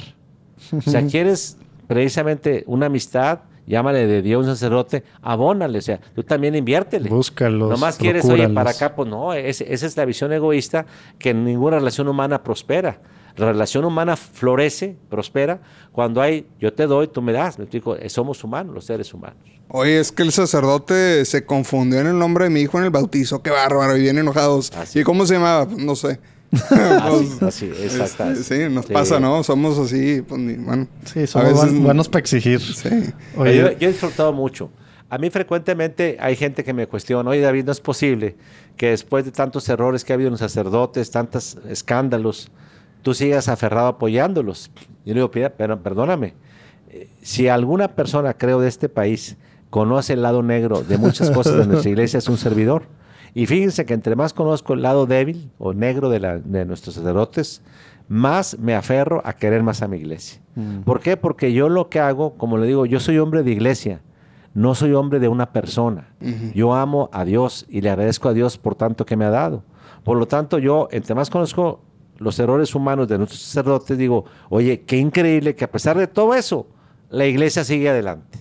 [0.71, 6.23] O sea, quieres precisamente una amistad, llámale de Dios un sacerdote, abónale, o sea, tú
[6.23, 7.09] también inviértele.
[7.09, 7.69] Búscalos.
[7.69, 10.85] Nomás quieres, oye, para acá, pues no, esa es la visión egoísta
[11.19, 12.99] que en ninguna relación humana prospera.
[13.35, 15.59] La relación humana florece, prospera,
[15.91, 17.59] cuando hay yo te doy, tú me das.
[17.59, 19.37] Me explico, eh, somos humanos, los seres humanos.
[19.69, 22.89] Oye, es que el sacerdote se confundió en el nombre de mi hijo en el
[22.89, 23.43] bautizo.
[23.43, 24.71] Qué bárbaro, y bien enojados.
[24.95, 25.67] ¿Y cómo se llamaba?
[25.67, 26.19] Pues no sé.
[26.51, 28.31] Así, así, exacto.
[28.31, 29.43] Este, sí, nos pasa, ¿no?
[29.43, 30.87] Somos así, pues, bueno.
[31.05, 32.59] Sí, somos buenos para exigir.
[32.59, 32.89] Sí.
[33.35, 34.69] Oye, yo, yo he disfrutado mucho.
[35.09, 38.35] A mí frecuentemente hay gente que me cuestiona, oye David, no es posible
[38.75, 42.51] que después de tantos errores que ha habido en los sacerdotes, tantos escándalos,
[43.03, 44.69] tú sigas aferrado apoyándolos.
[45.05, 46.33] Yo le digo, pero perdóname,
[46.89, 49.37] eh, si alguna persona, creo, de este país
[49.69, 52.83] conoce el lado negro de muchas cosas de nuestra iglesia, es un servidor.
[53.37, 56.95] Y fíjense que entre más conozco el lado débil o negro de, la, de nuestros
[56.95, 57.61] sacerdotes,
[58.07, 60.41] más me aferro a querer más a mi iglesia.
[60.55, 60.79] Mm.
[60.79, 61.17] ¿Por qué?
[61.17, 64.01] Porque yo lo que hago, como le digo, yo soy hombre de iglesia,
[64.55, 66.07] no soy hombre de una persona.
[66.55, 69.61] Yo amo a Dios y le agradezco a Dios por tanto que me ha dado.
[70.03, 71.81] Por lo tanto, yo, entre más conozco
[72.17, 76.33] los errores humanos de nuestros sacerdotes, digo, oye, qué increíble que a pesar de todo
[76.33, 76.65] eso,
[77.11, 78.39] la iglesia sigue adelante.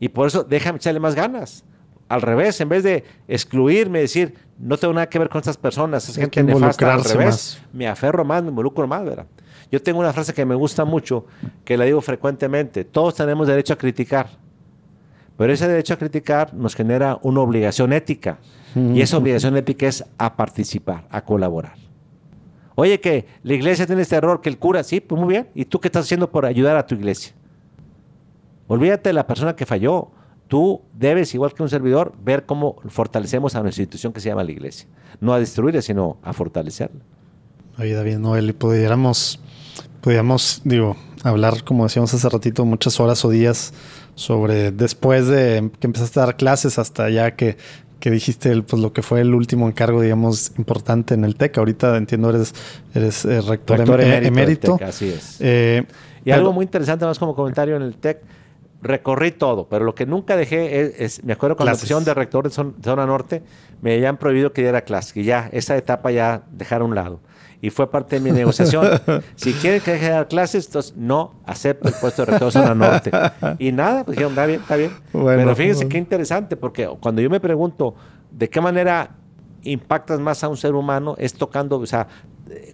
[0.00, 1.66] Y por eso déjame echarle más ganas.
[2.08, 6.08] Al revés, en vez de excluirme, decir, no tengo nada que ver con estas personas,
[6.08, 9.26] es gente nefasta, al revés, me aferro más, me involucro más, ¿verdad?
[9.72, 11.26] Yo tengo una frase que me gusta mucho,
[11.64, 14.28] que la digo frecuentemente, todos tenemos derecho a criticar,
[15.36, 18.38] pero ese derecho a criticar nos genera una obligación ética,
[18.76, 21.74] y esa obligación ética es a participar, a colaborar.
[22.76, 25.48] Oye, que la iglesia tiene este error, que el cura, sí, pues muy bien.
[25.54, 27.32] ¿Y tú qué estás haciendo por ayudar a tu iglesia?
[28.68, 30.10] Olvídate de la persona que falló.
[30.48, 34.44] Tú debes, igual que un servidor, ver cómo fortalecemos a nuestra institución que se llama
[34.44, 34.88] la iglesia.
[35.20, 37.00] No a destruirla, sino a fortalecerla.
[37.78, 39.40] Oye, David Noel, pudiéramos,
[40.00, 43.74] pudiéramos, digo, hablar, como decíamos hace ratito, muchas horas o días
[44.14, 47.58] sobre después de que empezaste a dar clases hasta ya que
[48.00, 51.58] que dijiste pues lo que fue el último encargo, digamos, importante en el TEC.
[51.58, 52.54] Ahorita entiendo eres,
[52.94, 54.78] eres eh, rector, em-, emérito.
[54.82, 55.38] así es.
[55.40, 55.84] Eh,
[56.24, 58.20] y algo muy interesante más como comentario en el TEC,
[58.82, 62.48] recorrí todo, pero lo que nunca dejé es, me acuerdo cuando la pusieron de rector
[62.48, 63.42] de zona, norte,
[63.82, 67.20] me habían prohibido que diera clases, y ya, esa etapa ya dejar a un lado
[67.60, 68.86] y fue parte de mi negociación.
[69.34, 72.52] si quieren que deje de dar clases, entonces no acepto el puesto de rector de
[72.52, 73.10] zona norte.
[73.58, 74.92] Y nada, pues dijeron, está bien, está bien.
[75.10, 77.94] Pero fíjense qué interesante, porque cuando yo me pregunto
[78.30, 79.16] de qué manera
[79.62, 82.06] impactas más a un ser humano, es tocando, o sea,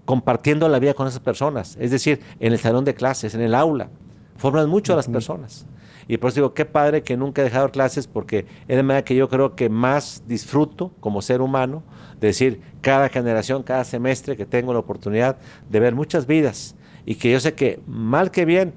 [0.05, 1.77] compartiendo la vida con esas personas.
[1.81, 3.89] Es decir, en el salón de clases, en el aula.
[4.37, 5.67] Forman mucho a las personas.
[6.09, 9.05] Y por eso digo, qué padre que nunca he dejado clases, porque es de manera
[9.05, 11.83] que yo creo que más disfruto como ser humano
[12.21, 15.39] decir, cada generación, cada semestre que tengo la oportunidad
[15.69, 18.75] de ver muchas vidas y que yo sé que mal que bien,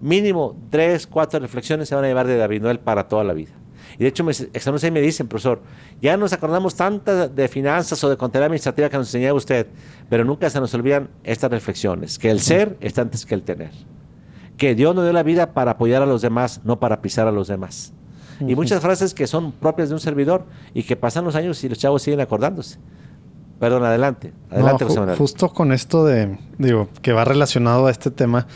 [0.00, 3.52] mínimo tres, cuatro reflexiones se van a llevar de David Noel para toda la vida.
[3.98, 5.62] Y de hecho, ahí me dicen, profesor,
[6.00, 9.66] ya nos acordamos tantas de finanzas o de contabilidad administrativa que nos enseñaba usted,
[10.08, 13.70] pero nunca se nos olvidan estas reflexiones, que el ser está antes que el tener,
[14.56, 17.32] que Dios nos dio la vida para apoyar a los demás, no para pisar a
[17.32, 17.92] los demás.
[18.40, 21.68] Y muchas frases que son propias de un servidor y que pasan los años y
[21.68, 22.78] los chavos siguen acordándose.
[23.58, 24.32] Perdón, adelante.
[24.50, 24.84] Adelante,
[25.16, 28.46] Justo con esto de, digo, que va relacionado a este tema,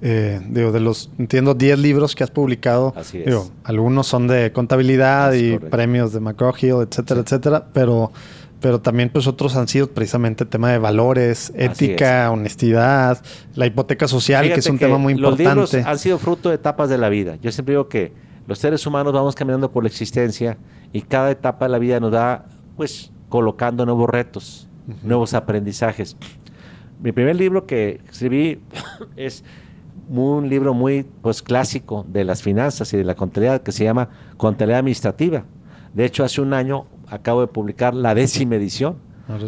[0.00, 2.94] eh, digo, de los, entiendo, 10 libros que has publicado.
[2.96, 3.50] Así es.
[3.64, 8.12] algunos son de contabilidad y premios de McGraw-Hill, etcétera, etcétera, pero,
[8.60, 13.22] pero también pues otros han sido precisamente tema de valores, ética, honestidad,
[13.54, 15.44] la hipoteca social, que es un tema muy importante.
[15.44, 17.36] Los libros han sido fruto de etapas de la vida.
[17.40, 18.12] Yo siempre digo que
[18.46, 20.58] los seres humanos vamos caminando por la existencia
[20.92, 24.68] y cada etapa de la vida nos va pues colocando nuevos retos,
[25.02, 26.16] nuevos aprendizajes.
[27.00, 28.60] Mi primer libro que escribí
[29.16, 29.44] es
[30.08, 34.08] un libro muy pues clásico de las finanzas y de la contabilidad que se llama
[34.36, 35.44] Contabilidad Administrativa.
[35.92, 38.96] De hecho, hace un año acabo de publicar la décima edición.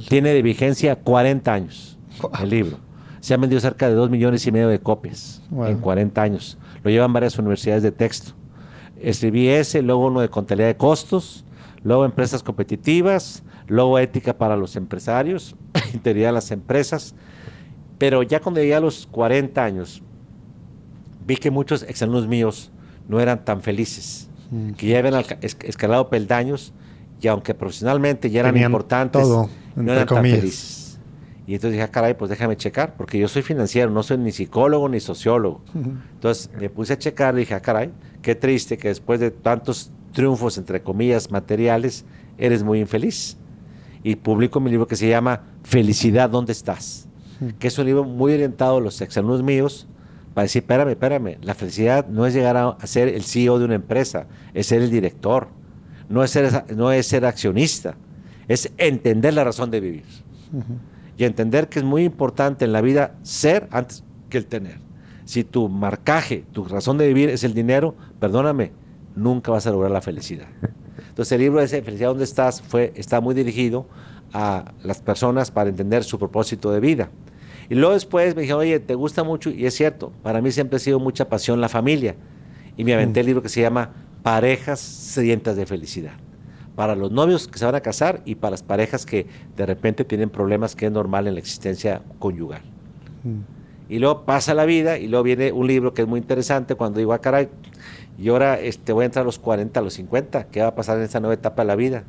[0.08, 1.98] Tiene de vigencia 40 años
[2.42, 2.78] el libro.
[3.20, 6.58] Se han vendido cerca de 2 millones y medio de copias en 40 años.
[6.82, 8.32] Lo llevan varias universidades de texto.
[9.00, 11.44] Escribí ese, luego uno de contabilidad de costos,
[11.82, 15.56] luego empresas competitivas, luego ética para los empresarios,
[15.94, 17.14] integridad de las empresas.
[17.96, 20.02] Pero ya cuando llegué a los 40 años,
[21.26, 22.70] vi que muchos exalumnos míos
[23.08, 24.72] no eran tan felices, mm.
[24.72, 26.74] que ya habían escalado peldaños
[27.20, 29.48] y aunque profesionalmente ya eran importantes, no
[29.92, 30.98] eran tan felices.
[31.46, 34.30] Y entonces dije, ah, caray, pues déjame checar, porque yo soy financiero, no soy ni
[34.30, 35.62] psicólogo ni sociólogo.
[35.74, 37.90] Entonces me puse a checar y dije, ah, caray,
[38.22, 42.04] qué triste que después de tantos triunfos, entre comillas, materiales,
[42.38, 43.36] eres muy infeliz.
[44.02, 47.08] Y publico mi libro que se llama Felicidad, ¿dónde estás?
[47.58, 49.88] Que es un libro muy orientado a los exalumnos míos,
[50.34, 53.74] para decir, espérame, espérame, la felicidad no es llegar a, ser el CEO de una
[53.74, 55.48] empresa, es ser el director,
[56.10, 57.94] no es ser, no es ser accionista,
[58.48, 60.04] es entender la razón de vivir.
[61.16, 64.80] Y entender que es muy importante en la vida ser antes que el tener.
[65.24, 68.72] Si tu marcaje, tu razón de vivir es el dinero, perdóname,
[69.14, 70.48] nunca vas a lograr la felicidad.
[71.08, 72.60] Entonces el libro de Felicidad, ¿dónde estás?
[72.60, 73.86] Fue, está muy dirigido
[74.32, 77.10] a las personas para entender su propósito de vida.
[77.68, 79.50] Y luego después me dijeron, oye, ¿te gusta mucho?
[79.50, 82.16] Y es cierto, para mí siempre ha sido mucha pasión la familia.
[82.76, 83.90] Y me aventé el libro que se llama
[84.22, 86.12] Parejas sedientas de felicidad.
[86.76, 90.04] Para los novios que se van a casar y para las parejas que de repente
[90.04, 92.62] tienen problemas que es normal en la existencia conyugal.
[93.88, 96.98] Y luego pasa la vida y luego viene un libro que es muy interesante cuando
[96.98, 97.48] digo, ah, caray,
[98.18, 100.74] y ahora este, voy a entrar a los 40, a los 50, ¿qué va a
[100.74, 102.04] pasar en esta nueva etapa de la vida?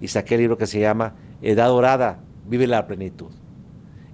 [0.00, 3.30] Y saqué el libro que se llama Edad Dorada, vive la plenitud.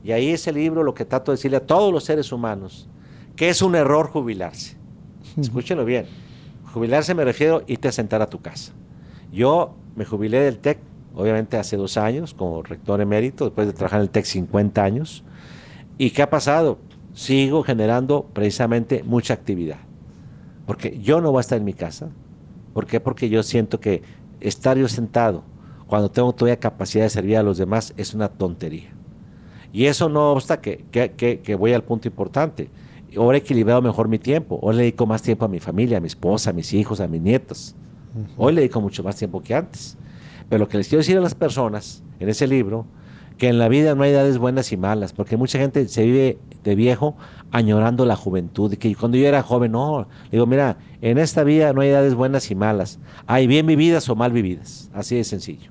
[0.02, 2.88] Y ahí ese libro lo que trato de decirle a todos los seres humanos,
[3.36, 4.76] que es un error jubilarse.
[5.36, 6.06] Escúchenlo bien.
[6.72, 8.72] Jubilarse me refiero irte a sentar a tu casa.
[9.32, 10.78] Yo me jubilé del TEC,
[11.14, 15.24] obviamente hace dos años, como rector emérito, después de trabajar en el TEC 50 años.
[15.98, 16.78] ¿Y qué ha pasado?
[17.12, 19.78] Sigo generando precisamente mucha actividad.
[20.66, 22.08] Porque yo no voy a estar en mi casa.
[22.72, 23.00] ¿Por qué?
[23.00, 24.02] Porque yo siento que
[24.40, 25.44] estar yo sentado
[25.86, 28.90] cuando tengo todavía capacidad de servir a los demás es una tontería.
[29.72, 32.70] Y eso no obsta que, que, voy al punto importante.
[33.16, 34.58] Ahora he equilibrado mejor mi tiempo.
[34.62, 37.08] Hoy le dedico más tiempo a mi familia, a mi esposa, a mis hijos, a
[37.08, 37.74] mis nietos.
[38.36, 39.96] Hoy le dedico mucho más tiempo que antes.
[40.48, 42.86] Pero lo que les quiero decir a las personas en ese libro,
[43.38, 46.38] que en la vida no hay edades buenas y malas, porque mucha gente se vive
[46.62, 47.16] de viejo
[47.50, 48.72] añorando la juventud.
[48.72, 52.14] Y que cuando yo era joven, no, digo, mira, en esta vida no hay edades
[52.14, 52.98] buenas y malas.
[53.26, 54.90] Hay bien vividas o mal vividas.
[54.94, 55.70] Así de sencillo.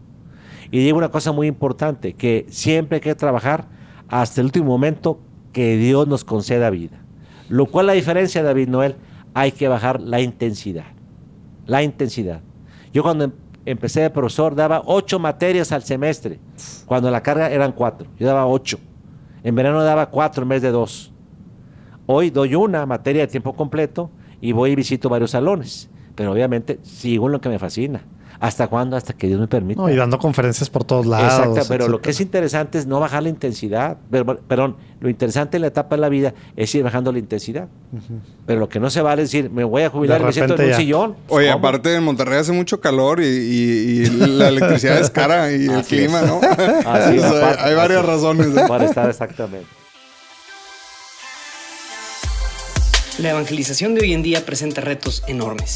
[0.72, 3.68] Y digo una cosa muy importante, que siempre hay que trabajar
[4.08, 5.20] hasta el último momento
[5.54, 7.01] que Dios nos conceda vida.
[7.52, 8.96] Lo cual la diferencia, David Noel,
[9.34, 10.86] hay que bajar la intensidad.
[11.66, 12.40] La intensidad.
[12.94, 13.34] Yo cuando em-,
[13.66, 16.40] empecé de profesor daba ocho materias al semestre,
[16.86, 18.08] cuando la carga eran cuatro.
[18.18, 18.80] Yo daba ocho.
[19.44, 21.12] En verano daba cuatro en vez de dos.
[22.06, 24.10] Hoy doy una materia de tiempo completo
[24.40, 25.90] y voy y visito varios salones.
[26.16, 28.02] Pero obviamente sigo en lo que me fascina.
[28.42, 28.98] ¿Hasta cuándo?
[28.98, 29.90] Hasta que Dios me permita.
[29.92, 31.32] y dando conferencias por todos lados.
[31.32, 33.98] Exacto, pero lo que es interesante es no bajar la intensidad.
[34.10, 37.68] perdón, lo interesante en la etapa de la vida es ir bajando la intensidad.
[38.48, 40.60] Pero lo que no se vale es decir, me voy a jubilar y me siento
[40.60, 41.16] en un sillón.
[41.28, 46.24] Oye, aparte en Monterrey hace mucho calor y, la electricidad es cara y el clima,
[46.24, 46.42] ¿no?
[46.84, 47.20] Así
[47.60, 48.48] hay varias razones.
[48.68, 49.68] Para estar exactamente.
[53.20, 55.76] La evangelización de hoy en día presenta retos enormes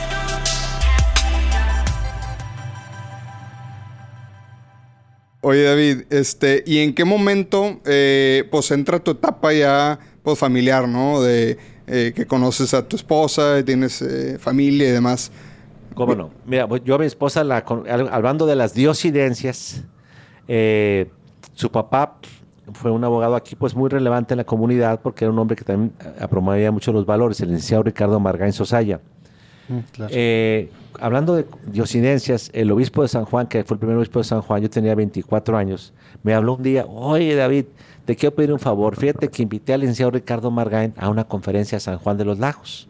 [5.43, 10.87] Oye, David, este, ¿y en qué momento eh, pues entra tu etapa ya pues, familiar,
[10.87, 11.19] ¿no?
[11.19, 15.31] De eh, que conoces a tu esposa, tienes eh, familia y demás.
[15.95, 16.29] ¿Cómo no?
[16.45, 17.57] Mira, pues, yo a mi esposa, la,
[18.11, 19.83] hablando de las diosidencias,
[21.53, 22.19] su papá
[22.73, 25.63] fue un abogado aquí pues muy relevante en la comunidad porque era un hombre que
[25.63, 25.91] también
[26.29, 29.01] promovía mucho los valores, el licenciado Ricardo Margain Sosaya.
[29.71, 34.19] Mm, eh, hablando de diosidencias, el obispo de San Juan, que fue el primer obispo
[34.19, 35.93] de San Juan, yo tenía 24 años,
[36.23, 37.65] me habló un día, oye David,
[38.03, 41.77] te quiero pedir un favor, fíjate que invité al licenciado Ricardo Margain a una conferencia
[41.77, 42.89] a San Juan de los Lagos.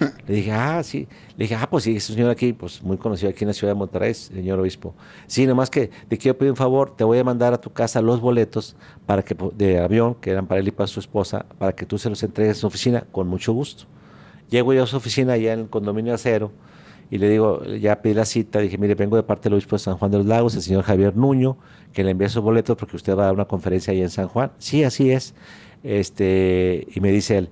[0.26, 1.06] Le dije, ah, sí.
[1.36, 3.74] Le dije, ah, pues sí, ese señor aquí, pues muy conocido aquí en la ciudad
[3.74, 4.94] de Monterrey, señor obispo.
[5.26, 8.00] Sí, nomás que te quiero pedir un favor, te voy a mandar a tu casa
[8.00, 8.74] los boletos
[9.06, 11.98] para que, de avión, que eran para él y para su esposa, para que tú
[11.98, 13.84] se los entregues a su oficina con mucho gusto.
[14.50, 16.52] Llego yo a su oficina allá en el condominio acero
[17.12, 19.80] y le digo, ya pedí la cita, dije, mire, vengo de parte del obispo de
[19.80, 21.58] San Juan de los Lagos, el señor Javier Nuño,
[21.92, 24.28] que le envíe sus boletos porque usted va a dar una conferencia ahí en San
[24.28, 24.50] Juan.
[24.56, 25.34] Sí, así es.
[25.82, 27.50] Este, y me dice él,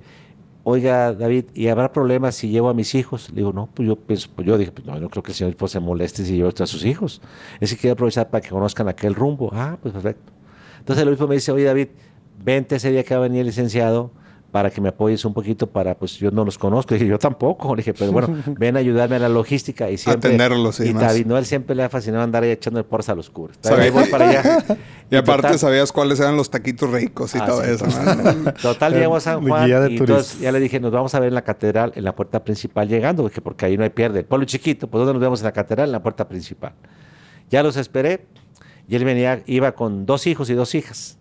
[0.64, 3.28] oiga, David, ¿y habrá problemas si llevo a mis hijos?
[3.30, 5.36] Le digo, no, pues yo pienso, pues yo dije, pues no, no creo que el
[5.36, 7.20] señor se moleste si llevo a sus hijos.
[7.61, 9.51] Es que quiero aprovechar para que conozcan aquel rumbo.
[9.53, 10.32] Ah, pues perfecto.
[10.78, 11.88] Entonces el obispo me dice, oye, David,
[12.43, 14.11] vente ese día que va a venir el licenciado
[14.51, 16.94] para que me apoyes un poquito para, pues yo no los conozco.
[16.94, 17.74] dije, yo tampoco.
[17.74, 18.28] Le dije, pero bueno,
[18.59, 20.30] ven a ayudarme a la logística y siempre.
[20.30, 23.30] Atenderlos, y David Noel siempre le ha fascinado andar ahí echando el porras a los
[23.30, 23.59] curas.
[23.64, 24.64] Ahí voy para allá.
[25.11, 27.86] y, aparte sabías cuáles eran los taquitos ricos y ah, todo eso.
[28.61, 31.34] Total, llego a San Juan y entonces ya le dije, nos vamos a ver en
[31.34, 34.20] la catedral, en la puerta principal llegando, porque, porque ahí no hay pierde.
[34.20, 35.88] El pueblo chiquito, pues ¿dónde nos vemos en la catedral?
[35.88, 36.72] En la puerta principal.
[37.51, 38.26] Ya los esperé
[38.88, 41.20] y él venía, iba con dos hijos y dos hijas.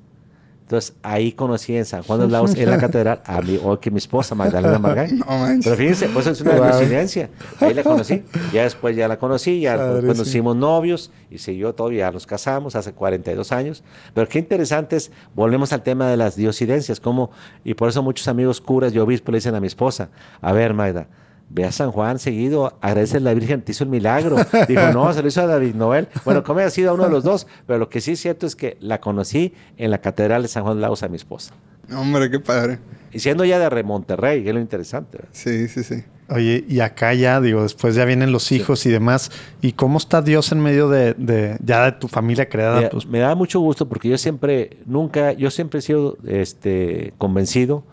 [0.70, 3.80] Entonces ahí conocí en San Juan de los Lagos, en la catedral, a mi, o
[3.80, 5.14] que mi esposa, Magdalena Margay.
[5.18, 5.26] No
[5.64, 7.32] Pero fíjense, pues es una coincidencia.
[7.60, 8.24] Ahí la conocí.
[8.54, 12.76] Ya después ya la conocí, ya nos hicimos novios y siguió todo, ya nos casamos
[12.76, 13.84] hace 42 años.
[14.14, 17.32] Pero qué interesante es, volvemos al tema de las diosidencias, como,
[17.64, 20.10] y por eso muchos amigos curas y obispos le dicen a mi esposa,
[20.40, 21.08] a ver, Magda,
[21.50, 24.38] ve a San Juan seguido, agradece a la Virgen, te hizo el milagro.
[24.68, 26.08] Dijo, no, se lo hizo a David Noel.
[26.26, 28.46] Bueno, como ha sido a uno de los dos, pero lo que sí es cierto
[28.46, 31.54] es que la conocí en la Catedral de San Juan de Lagos a mi esposa.
[31.92, 32.80] Hombre, qué padre.
[33.12, 35.20] Y siendo ya de Remonterrey, que es lo interesante.
[35.32, 36.04] Sí, sí, sí.
[36.30, 39.32] Oye, y acá ya, digo, después ya vienen los hijos y demás.
[39.62, 42.88] ¿Y cómo está Dios en medio de, ya de tu familia creada?
[42.92, 47.84] Pues me da mucho gusto porque yo siempre, nunca, yo siempre he sido este, convencido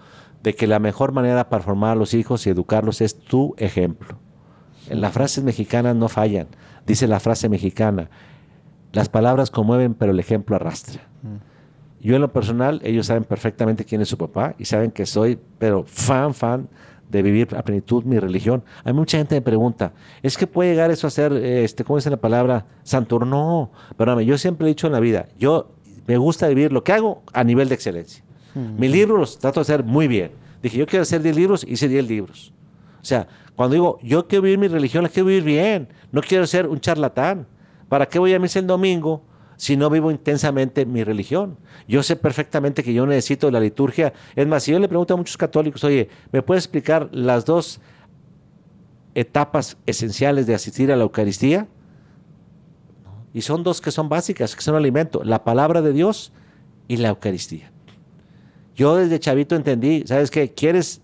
[0.46, 4.16] de que la mejor manera para formar a los hijos y educarlos es tu ejemplo.
[4.88, 6.46] En las frases mexicanas no fallan.
[6.86, 8.10] Dice la frase mexicana,
[8.92, 11.02] las palabras conmueven, pero el ejemplo arrastra.
[12.00, 15.36] Yo en lo personal, ellos saben perfectamente quién es su papá y saben que soy,
[15.58, 16.68] pero fan, fan
[17.10, 18.62] de vivir a plenitud mi religión.
[18.84, 22.08] Hay mucha gente me pregunta, ¿es que puede llegar eso a ser, este, ¿cómo dice
[22.08, 22.66] la palabra?
[22.84, 23.26] Santur?
[23.26, 25.72] No, perdóname, yo siempre he dicho en la vida, yo
[26.06, 28.25] me gusta vivir lo que hago a nivel de excelencia.
[28.56, 30.32] Mis libros los trato de hacer muy bien.
[30.62, 32.52] Dije, yo quiero hacer 10 libros, hice 10 libros.
[33.02, 35.88] O sea, cuando digo, yo quiero vivir mi religión, la quiero vivir bien.
[36.10, 37.46] No quiero ser un charlatán.
[37.88, 39.22] ¿Para qué voy a misa el domingo
[39.56, 41.58] si no vivo intensamente mi religión?
[41.86, 44.14] Yo sé perfectamente que yo necesito la liturgia.
[44.34, 47.80] Es más, si yo le pregunto a muchos católicos, oye, ¿me puedes explicar las dos
[49.14, 51.68] etapas esenciales de asistir a la Eucaristía?
[53.34, 56.32] Y son dos que son básicas, que son alimento, la palabra de Dios
[56.88, 57.70] y la Eucaristía.
[58.76, 60.52] Yo desde chavito entendí, ¿sabes qué?
[60.52, 61.00] ¿Quieres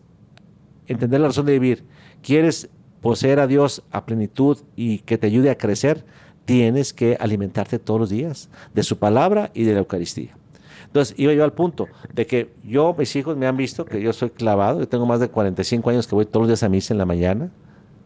[0.87, 1.85] entender la razón de vivir?
[2.23, 2.69] ¿Quieres
[3.01, 6.05] poseer a Dios a plenitud y que te ayude a crecer?
[6.45, 10.37] Tienes que alimentarte todos los días de su palabra y de la Eucaristía.
[10.85, 14.13] Entonces, iba yo al punto de que yo, mis hijos me han visto que yo
[14.13, 16.93] soy clavado, yo tengo más de 45 años que voy todos los días a misa
[16.93, 17.51] en la mañana,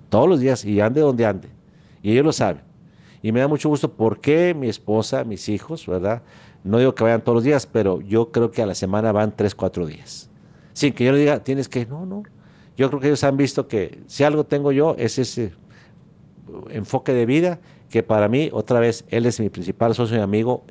[0.08, 1.48] todos los días, y ande donde ande.
[2.04, 2.60] Y ellos lo saben.
[3.22, 6.22] Y me da mucho gusto porque mi esposa, mis hijos, ¿verdad?
[6.66, 9.34] No digo que vayan todos los días, pero yo creo que a la semana van
[9.36, 10.28] tres, cuatro días.
[10.72, 12.24] Sin que yo le diga, tienes que, no, no.
[12.76, 15.52] Yo creo que ellos han visto que si algo tengo yo es ese
[16.70, 20.64] enfoque de vida que para mí, otra vez, él es mi principal socio y amigo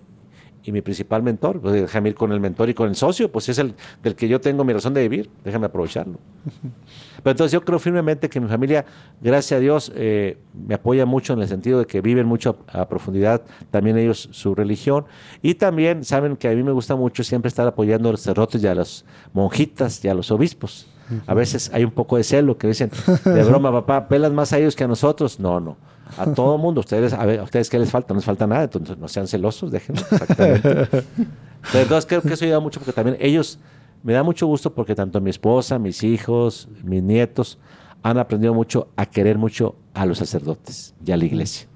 [0.64, 1.62] y mi principal mentor.
[1.62, 3.74] Pues déjame ir con el mentor y con el socio, pues es el
[4.04, 6.20] del que yo tengo mi razón de vivir, déjame aprovecharlo.
[7.26, 8.86] Pero entonces yo creo firmemente que mi familia,
[9.20, 12.88] gracias a Dios, eh, me apoya mucho en el sentido de que viven mucho a,
[12.88, 15.06] profundidad también ellos su religión.
[15.42, 18.62] Y también saben que a mí me gusta mucho siempre estar apoyando a los cerrotes
[18.62, 20.86] y a las monjitas y a los obispos.
[21.26, 22.92] A veces hay un poco de celo que dicen,
[23.26, 25.40] de broma, papá, pelas más a ellos que a nosotros.
[25.40, 25.78] No, no
[26.18, 26.82] a todo mundo.
[26.82, 28.14] Ustedes, a, ver, ustedes qué les falta?
[28.14, 30.02] No les falta nada, entonces no sean celosos, déjenlo.
[30.12, 30.88] Exactamente.
[31.72, 33.58] Pero entonces creo que eso ayuda mucho porque también ellos,
[34.06, 37.58] me da mucho gusto porque tanto mi esposa, mis hijos, mis nietos
[38.04, 41.68] han aprendido mucho a querer mucho a los sacerdotes y a la iglesia.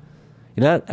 [0.56, 0.84] Y la,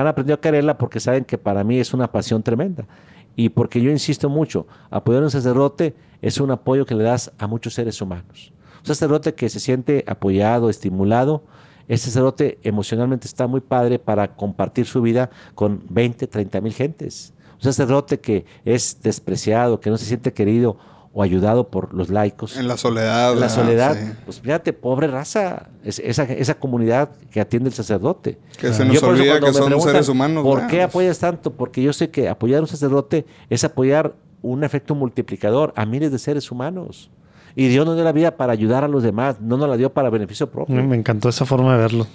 [0.00, 2.88] han aprendido a quererla porque saben que para mí es una pasión tremenda.
[3.36, 7.30] Y porque yo insisto mucho, apoyar a un sacerdote es un apoyo que le das
[7.38, 8.52] a muchos seres humanos.
[8.80, 11.44] Un sacerdote que se siente apoyado, estimulado,
[11.86, 17.32] este sacerdote emocionalmente está muy padre para compartir su vida con 20, 30 mil gentes.
[17.60, 20.78] Un sacerdote que es despreciado, que no se siente querido
[21.12, 22.56] o ayudado por los laicos.
[22.56, 23.32] En la soledad.
[23.32, 23.96] En la soledad.
[24.24, 28.38] Pues fíjate, pobre raza, esa, esa, comunidad que atiende el sacerdote.
[28.58, 30.44] Que se nos olvida que son seres humanos.
[30.44, 31.52] ¿Por qué apoyas tanto?
[31.52, 36.12] Porque yo sé que apoyar a un sacerdote es apoyar un efecto multiplicador a miles
[36.12, 37.10] de seres humanos.
[37.56, 39.92] Y Dios nos dio la vida para ayudar a los demás, no nos la dio
[39.92, 40.74] para beneficio propio.
[40.82, 42.06] Me encantó esa forma de verlo.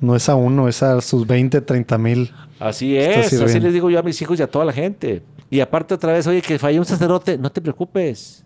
[0.00, 2.32] No es a uno, es a sus 20, 30 mil.
[2.58, 5.22] Así es, así les digo yo a mis hijos y a toda la gente.
[5.50, 8.44] Y aparte otra vez, oye, que falló un sacerdote, no te preocupes.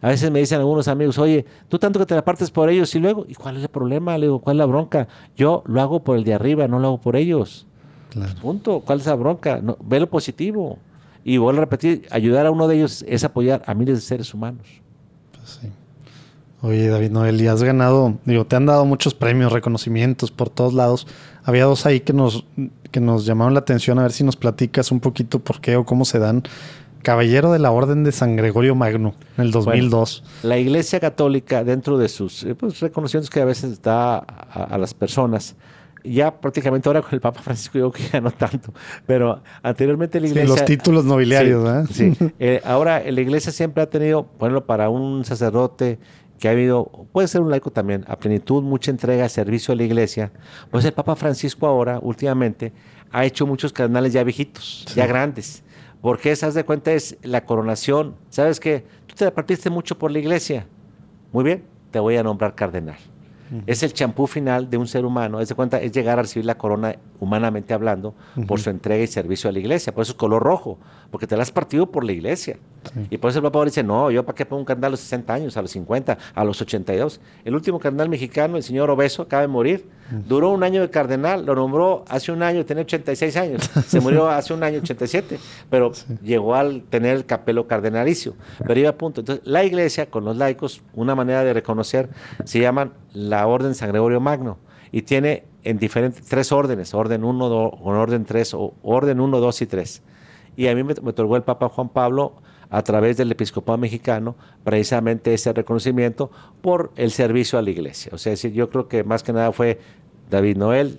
[0.00, 2.92] A veces me dicen algunos amigos, oye, tú tanto que te la partes por ellos
[2.94, 4.18] y luego, ¿y cuál es el problema?
[4.18, 5.06] Le digo, ¿cuál es la bronca?
[5.36, 7.66] Yo lo hago por el de arriba, no lo hago por ellos.
[8.10, 8.34] Claro.
[8.42, 8.80] Punto.
[8.80, 9.60] ¿Cuál es la bronca?
[9.62, 10.78] No, ve lo positivo.
[11.22, 14.34] Y vuelvo a repetir, ayudar a uno de ellos es apoyar a miles de seres
[14.34, 14.81] humanos.
[15.44, 15.68] Sí.
[16.62, 20.74] Oye, David Noel, y has ganado, digo, te han dado muchos premios, reconocimientos por todos
[20.74, 21.08] lados.
[21.42, 22.44] Había dos ahí que nos,
[22.92, 25.84] que nos llamaron la atención, a ver si nos platicas un poquito por qué o
[25.84, 26.44] cómo se dan.
[27.02, 30.22] Caballero de la Orden de San Gregorio Magno, en el 2002.
[30.44, 34.78] La Iglesia Católica, dentro de sus eh, pues, reconocimientos que a veces da a, a
[34.78, 35.56] las personas,
[36.04, 38.72] ya prácticamente ahora con el Papa Francisco yo que ya no tanto,
[39.06, 40.54] pero anteriormente la Sí, iglesia...
[40.56, 41.88] los títulos nobiliarios.
[41.90, 45.98] Sí, eh, ahora la iglesia siempre ha tenido, ponerlo para un sacerdote
[46.38, 49.84] que ha habido, puede ser un laico también, a plenitud, mucha entrega, servicio a la
[49.84, 50.32] iglesia.
[50.72, 52.72] Pues el Papa Francisco ahora, últimamente,
[53.12, 55.62] ha hecho muchos cardenales ya viejitos, ya grandes.
[56.00, 58.16] Porque esa, haz de cuenta, es la coronación.
[58.28, 58.84] ¿Sabes qué?
[59.06, 60.66] Tú te partiste mucho por la iglesia.
[61.30, 62.96] Muy bien, te voy a nombrar cardenal.
[63.66, 65.40] Es el champú final de un ser humano.
[65.40, 68.14] Es de cuenta, es llegar a recibir la corona humanamente hablando
[68.46, 69.92] por su entrega y servicio a la iglesia.
[69.92, 70.78] Por eso es color rojo,
[71.12, 72.56] porque te la has partido por la iglesia.
[73.10, 74.90] Y por eso el Papa ahora dice, no, yo para qué pongo un cardenal a
[74.92, 77.20] los 60 años, a los 50, a los 82.
[77.44, 79.86] El último cardenal mexicano, el señor Obeso, acaba de morir.
[80.26, 83.70] Duró un año de cardenal, lo nombró hace un año, tenía 86 años.
[83.86, 85.38] Se murió hace un año, 87.
[85.68, 85.92] Pero
[86.22, 88.34] llegó al tener el capelo cardenalicio.
[88.66, 89.20] Pero iba a punto.
[89.20, 92.08] Entonces, la iglesia con los laicos, una manera de reconocer,
[92.44, 94.56] se llaman la Orden San Gregorio Magno.
[94.90, 99.66] Y tiene en diferentes, tres órdenes, orden 1, orden 3, o orden 1, 2 y
[99.66, 100.02] 3.
[100.56, 102.34] Y a mí me, otorgó el Papa Juan Pablo
[102.70, 104.34] a través del episcopado mexicano
[104.64, 106.30] precisamente ese reconocimiento
[106.62, 108.10] por el servicio a la iglesia.
[108.14, 109.78] O sea, yo creo que más que nada fue
[110.30, 110.98] David Noel.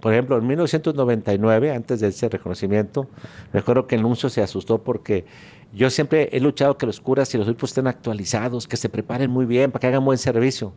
[0.00, 3.08] Por ejemplo, en 1999, antes de ese reconocimiento,
[3.54, 5.24] me acuerdo que el nuncio se asustó porque
[5.72, 9.30] yo siempre he luchado que los curas y los obispos estén actualizados, que se preparen
[9.30, 10.74] muy bien para que hagan buen servicio.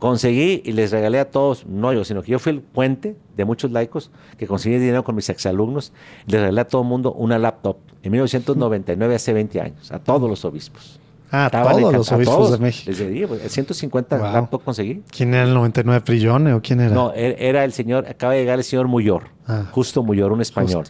[0.00, 3.44] Conseguí y les regalé a todos, no yo, sino que yo fui el puente de
[3.44, 5.92] muchos laicos que conseguí dinero con mis exalumnos.
[6.26, 10.28] Les regalé a todo el mundo una laptop en 1999, hace 20 años, a todos
[10.28, 10.98] los obispos.
[11.30, 12.50] Ah, Estaban todos los a obispos todos.
[12.52, 12.90] de México.
[12.90, 14.32] Les di, pues, 150 Wow.
[14.32, 15.02] laptops conseguí.
[15.14, 16.92] ¿Quién era el 99 Prillone o quién era?
[16.94, 19.66] No, er- era el señor, acaba de llegar el señor Muyor, Ah.
[19.70, 20.86] justo Muyor, un español.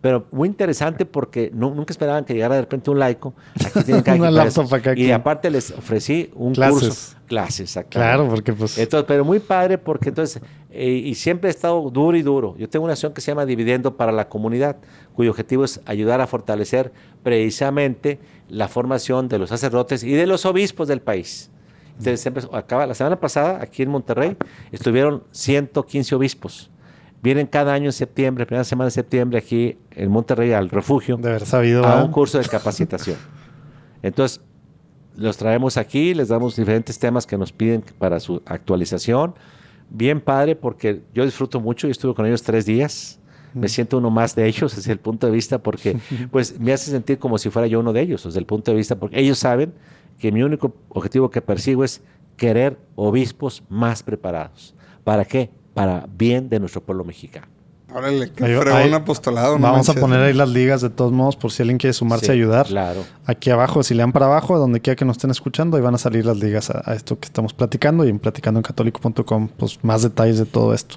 [0.00, 3.34] Pero muy interesante porque nu- nunca esperaban que llegara de repente un laico.
[3.58, 6.80] Aquí tienen que Una laptop acá Y aparte les ofrecí un Clases.
[6.80, 7.15] curso.
[7.26, 8.14] Clases, exactamente.
[8.14, 8.78] Claro, porque pues...
[8.78, 12.54] Entonces, pero muy padre porque entonces, eh, y siempre he estado duro y duro.
[12.56, 14.76] Yo tengo una acción que se llama Dividendo para la Comunidad,
[15.14, 16.92] cuyo objetivo es ayudar a fortalecer
[17.24, 21.50] precisamente la formación de los sacerdotes y de los obispos del país.
[21.98, 24.36] Entonces, siempre, acaba, la semana pasada, aquí en Monterrey,
[24.70, 26.70] estuvieron 115 obispos.
[27.22, 31.30] Vienen cada año en septiembre, primera semana de septiembre, aquí en Monterrey, al refugio, de
[31.30, 31.84] haber sabido.
[31.84, 33.16] a un curso de capacitación.
[34.02, 34.40] Entonces,
[35.16, 39.34] los traemos aquí, les damos diferentes temas que nos piden para su actualización.
[39.88, 43.18] Bien padre, porque yo disfruto mucho, yo estuve con ellos tres días.
[43.54, 45.98] Me siento uno más de ellos desde el punto de vista porque
[46.30, 48.76] pues me hace sentir como si fuera yo uno de ellos, desde el punto de
[48.76, 49.72] vista porque ellos saben
[50.18, 52.02] que mi único objetivo que persigo es
[52.36, 54.74] querer obispos más preparados.
[55.04, 55.50] ¿Para qué?
[55.72, 57.55] Para bien de nuestro pueblo mexicano.
[57.94, 59.58] Órale, qué Ahí- fregón ahí- apostolado.
[59.58, 60.00] no Vamos a manches.
[60.02, 62.66] poner ahí las ligas de todos modos por si alguien quiere sumarse Sí, a ayudar.
[62.66, 63.04] Claro.
[63.26, 65.94] Aquí abajo, si le dan para abajo, donde quiera que nos estén escuchando, ahí van
[65.94, 70.02] a salir las ligas a, a esto que estamos platicando y en platicandoencatólico.com, pues más
[70.02, 70.96] detalles de todo esto.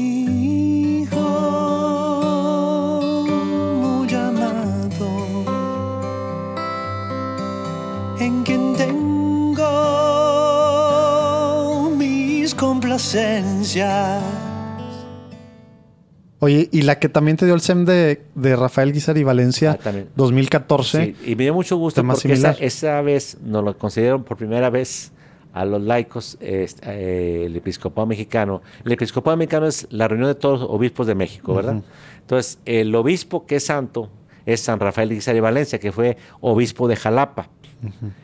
[16.39, 19.73] Oye, y la que también te dio el SEM de, de Rafael Guizar y Valencia,
[19.73, 20.09] Ah, también.
[20.15, 21.15] 2014.
[21.21, 24.71] Sí, y me dio mucho gusto porque esa, esa vez nos lo concedieron por primera
[24.71, 25.11] vez
[25.53, 28.63] a los laicos eh, el episcopado mexicano.
[28.83, 31.81] El episcopado mexicano es la reunión de todos los obispos de México, ¿verdad?
[32.21, 34.09] Entonces, el obispo que es santo
[34.47, 37.49] es San Rafael Guizar y Valencia, que fue obispo de Jalapa.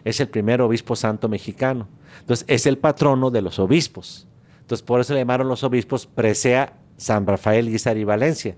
[0.05, 1.88] Es el primer obispo santo mexicano.
[2.22, 4.26] Entonces, es el patrono de los obispos.
[4.68, 8.55] Entonces, por eso le llamaron los obispos presea San Rafael Guizar y Valencia.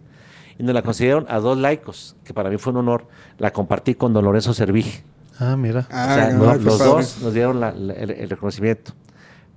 [0.58, 3.08] Y nos la concedieron a dos laicos, que para mí fue un honor.
[3.38, 5.04] La compartí con don Lorenzo Servig.
[5.40, 5.88] Ah, mira.
[5.92, 6.64] Ah, O sea, qué no- padre.
[6.64, 8.94] los dos nos dieron la- la- el, el reconocimiento.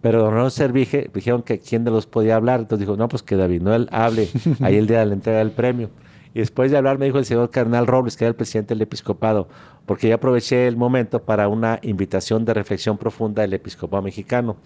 [0.03, 2.61] Pero don Ramón Servige dijeron que quién de los podía hablar.
[2.61, 4.29] Entonces dijo, no, pues que David Noel hable
[4.61, 5.91] ahí el día de la entrega del premio.
[6.35, 8.83] Y después de hablar me dijo el señor Carnal Robles, que era el presidente del
[8.83, 9.49] episcopado,
[9.87, 14.57] porque yo aproveché el momento para una invitación de reflexión profunda del episcopado mexicano.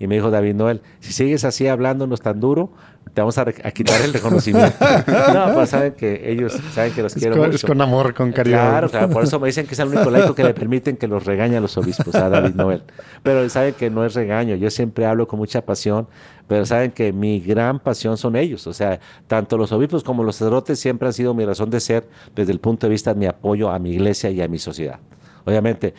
[0.00, 2.70] Y me dijo David Noel, si sigues así hablándonos tan duro,
[3.14, 4.76] te vamos a, quitar el reconocimiento.
[5.34, 7.56] no, pues saben que ellos saben que los Es quiero con, mucho.
[7.56, 8.56] es con amor, con cariño.
[8.56, 11.08] Claro, claro, por eso me dicen que es el único laico que le permiten que
[11.08, 12.82] los regañe a los obispos, a David Noel.
[13.22, 16.06] Pero saben que no es regaño, yo siempre hablo con mucha pasión,
[16.46, 18.66] pero saben que mi gran pasión son ellos.
[18.66, 22.08] O sea, tanto los obispos como los sacerdotes siempre han sido mi razón de ser
[22.34, 25.00] desde el punto de vista de mi apoyo a mi iglesia y a mi sociedad.
[25.44, 25.94] Obviamente,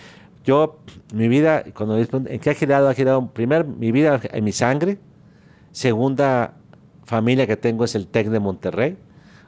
[0.49, 0.79] yo,
[1.13, 2.89] mi vida, cuando ¿en qué ha girado?
[2.89, 4.97] Ha girado, primero, mi vida en mi sangre,
[5.71, 6.55] segunda
[7.05, 8.97] familia que tengo es el TEC de Monterrey.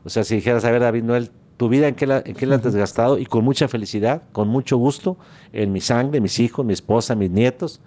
[0.04, 2.46] O sea, si dijeras, a ver, David Noel, tu vida en qué la, en qué
[2.46, 5.18] la has desgastado y con mucha felicidad, con mucho gusto,
[5.54, 7.82] en mi sangre, mis hijos, mi esposa, mis nietos,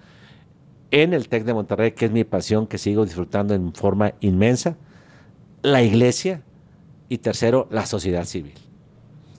[0.91, 4.77] en el TEC de Monterrey, que es mi pasión, que sigo disfrutando en forma inmensa,
[5.62, 6.43] la iglesia
[7.09, 8.55] y tercero, la sociedad civil.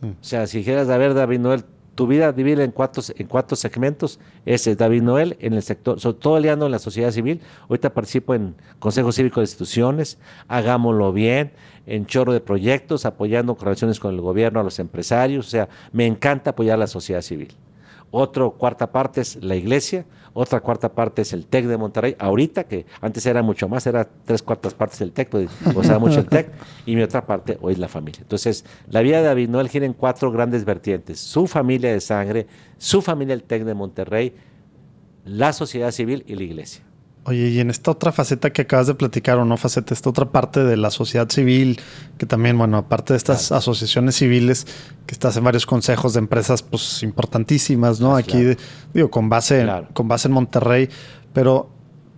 [0.02, 1.66] O sea, si dijeras, a ver, David Noel,
[1.96, 4.20] tu vida divide en cuatro, en cuatro segmentos.
[4.46, 7.42] Ese es David Noel en el sector, sobre todo aliando en la sociedad civil.
[7.70, 10.18] Ahorita participo en Consejo Cívico de Instituciones,
[10.48, 11.52] hagámoslo bien,
[11.88, 15.48] en chorro de proyectos, apoyando relaciones con el gobierno a los empresarios.
[15.48, 17.56] O sea, me encanta apoyar a la sociedad civil.
[18.12, 20.06] Otra cuarta parte es la iglesia,
[20.38, 24.06] otra cuarta parte es el TEC de Monterrey, ahorita que antes era mucho más, era
[24.26, 26.52] tres cuartas partes del TEC, pues usaba mucho el TEC,
[26.86, 28.20] y mi otra parte hoy es la familia.
[28.22, 32.48] Entonces, la vida de David Noel gira en cuatro grandes vertientes, su familia de sangre,
[32.78, 34.36] su familia del TEC de Monterrey,
[35.24, 36.84] la sociedad civil y la iglesia.
[37.28, 40.26] Oye, y en esta otra faceta que acabas de platicar, o no faceta, esta otra
[40.32, 41.80] parte de la sociedad civil,
[42.20, 44.68] que también, bueno, aparte de estas asociaciones civiles,
[45.08, 48.16] que estás en varios consejos de empresas, pues importantísimas, ¿no?
[48.16, 48.48] Ah, Aquí, claro.
[48.50, 48.58] de-
[48.94, 49.88] digo, con base, Claro.
[49.94, 50.88] con base en Monterrey,
[51.34, 51.72] pero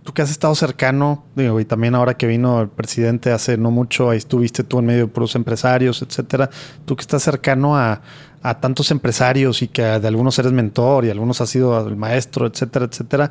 [0.04, 3.70] tú que has estado cercano, digo, y también ahora que vino el presidente hace no
[3.70, 6.50] mucho, ahí estuviste tú en medio de puros empresarios, etcétera,
[6.84, 8.02] tú que estás cercano a,
[8.42, 12.46] a tantos empresarios y que de algunos eres mentor y algunos has sido el maestro,
[12.46, 13.30] etcétera, etcétera,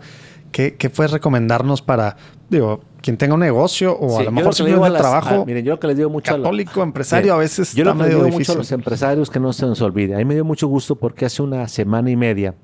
[0.51, 2.17] ¿qué, qué puedes recomendarnos para,
[2.49, 5.01] digo, quien tenga un negocio o Sí, a lo mejor lo que a simplemente las-
[5.01, 7.35] trabajo ah, miren, yo lo que les digo mucho a la- católico, empresario, Sí.
[7.35, 8.57] a veces Yo lo está que les medio digo mucho a difícil.
[8.57, 10.15] los empresarios que no se nos olvide.
[10.15, 12.55] A mí me dio mucho gusto porque hace una semana y media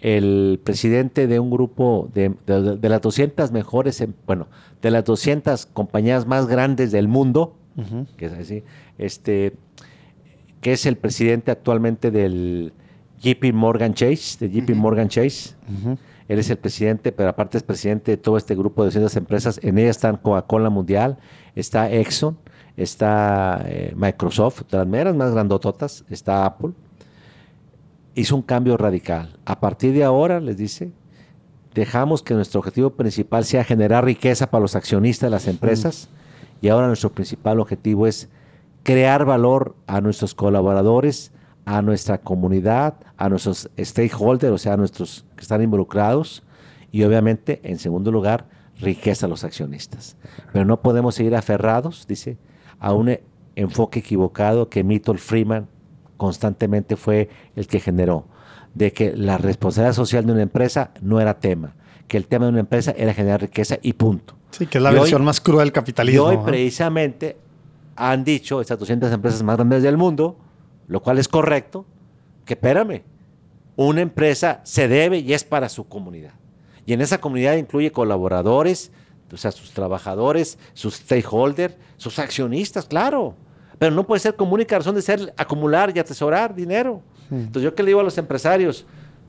[0.00, 4.46] el presidente de un grupo de, de- de las 200 mejores, em- bueno,
[4.80, 7.56] de las 200 compañías más grandes del mundo,
[8.16, 8.62] que es así,
[8.98, 9.54] este,
[10.60, 12.72] que es el presidente actualmente del
[13.22, 15.54] JP Morgan Chase, de JP Morgan Chase.
[16.30, 19.58] Él es el presidente, pero aparte es presidente de todo este grupo de 200 empresas.
[19.64, 21.18] En ella están Coca-Cola Mundial,
[21.56, 22.38] está Exxon,
[22.76, 26.70] está eh, Microsoft, de las meras más grandototas, está Apple.
[28.14, 29.40] Hizo un cambio radical.
[29.44, 30.92] A partir de ahora, les dice,
[31.74, 36.10] dejamos que nuestro objetivo principal sea generar riqueza para los accionistas de las empresas
[36.62, 38.28] y ahora nuestro principal objetivo es
[38.84, 41.32] crear valor a nuestros colaboradores,
[41.64, 46.42] a nuestra comunidad, a nuestros stakeholders, o sea, a nuestros que están involucrados
[46.92, 48.46] y obviamente, en segundo lugar,
[48.80, 50.16] riqueza a los accionistas.
[50.52, 52.38] Pero no podemos seguir aferrados, dice,
[52.78, 53.22] a un eh,
[53.56, 55.68] enfoque equivocado que Milton Freeman
[56.16, 58.26] constantemente fue el que generó,
[58.74, 61.74] de que la responsabilidad social de una empresa no era tema,
[62.08, 64.34] que el tema de una empresa era generar riqueza y punto.
[64.50, 66.24] Sí, que es la Y hoy- versión más cruda del Y capitalismo.
[66.24, 66.40] hoy ¿eh?
[66.44, 67.36] precisamente
[67.96, 70.36] han dicho estas 200 empresas más grandes del mundo,
[70.90, 71.86] lo cual es correcto,
[72.44, 73.04] que espérame,
[73.76, 76.32] una empresa se debe y es para su comunidad.
[76.84, 78.90] Y en esa comunidad incluye colaboradores,
[79.32, 83.36] o sea, sus trabajadores, sus stakeholders, sus accionistas, claro.
[83.78, 87.02] Pero no puede ser como única razón de ser acumular y atesorar dinero.
[87.30, 88.84] Entonces yo que le digo a los empresarios,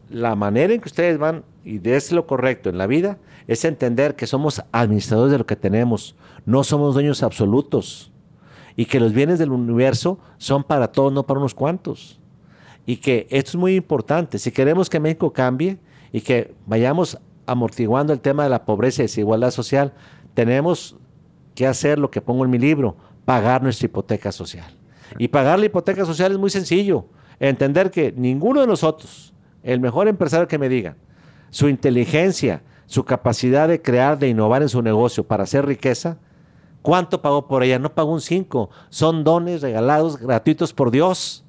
[0.09, 4.15] la manera en que ustedes van, y es lo correcto en la vida, es entender
[4.15, 8.10] que somos administradores de lo que tenemos, no somos dueños absolutos,
[8.75, 12.19] y que los bienes del universo son para todos, no para unos cuantos.
[12.85, 14.39] Y que esto es muy importante.
[14.39, 15.77] Si queremos que México cambie
[16.11, 19.93] y que vayamos amortiguando el tema de la pobreza y desigualdad social,
[20.33, 20.95] tenemos
[21.55, 22.95] que hacer lo que pongo en mi libro,
[23.25, 24.73] pagar nuestra hipoteca social.
[25.17, 27.05] Y pagar la hipoteca social es muy sencillo.
[27.39, 30.95] Entender que ninguno de nosotros, el mejor empresario que me diga,
[31.49, 36.17] su inteligencia, su capacidad de crear, de innovar en su negocio para hacer riqueza,
[36.81, 37.79] ¿cuánto pagó por ella?
[37.79, 38.69] No pagó un 5.
[38.89, 41.43] Son dones regalados gratuitos por Dios.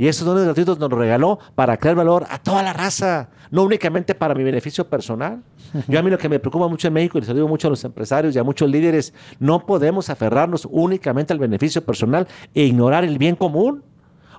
[0.00, 3.64] Y esos dones gratuitos nos los regaló para crear valor a toda la raza, no
[3.64, 5.42] únicamente para mi beneficio personal.
[5.88, 7.70] Yo a mí lo que me preocupa mucho en México, y les digo mucho a
[7.70, 13.04] los empresarios y a muchos líderes, no podemos aferrarnos únicamente al beneficio personal e ignorar
[13.04, 13.84] el bien común.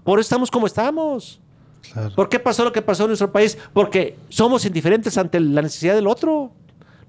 [0.04, 1.40] Por eso estamos como estamos.
[1.94, 2.16] Claro.
[2.16, 3.56] ¿Por qué pasó lo que pasó en nuestro país?
[3.72, 6.54] Porque somos indiferentes ante la necesidad del otro.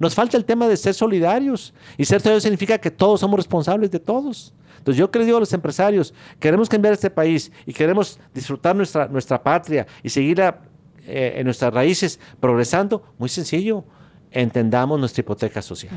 [0.02, 1.72] Nos falta el tema de ser solidarios.
[1.96, 4.52] Y ser solidarios significa que todos somos responsables de todos.
[4.78, 9.40] Entonces yo digo a los empresarios, queremos cambiar este país y queremos disfrutar nuestra, nuestra
[9.40, 10.60] patria y seguir a-
[11.06, 13.84] eh, en nuestras raíces progresando, muy sencillo,
[14.32, 15.96] entendamos nuestra hipoteca social.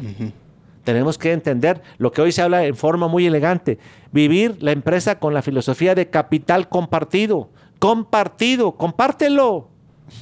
[0.83, 3.79] Tenemos que entender lo que hoy se habla en forma muy elegante,
[4.11, 7.49] vivir la empresa con la filosofía de capital compartido.
[7.79, 9.69] Compartido, compártelo.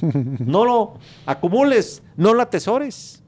[0.40, 0.94] No lo
[1.26, 3.22] acumules, no lo atesores.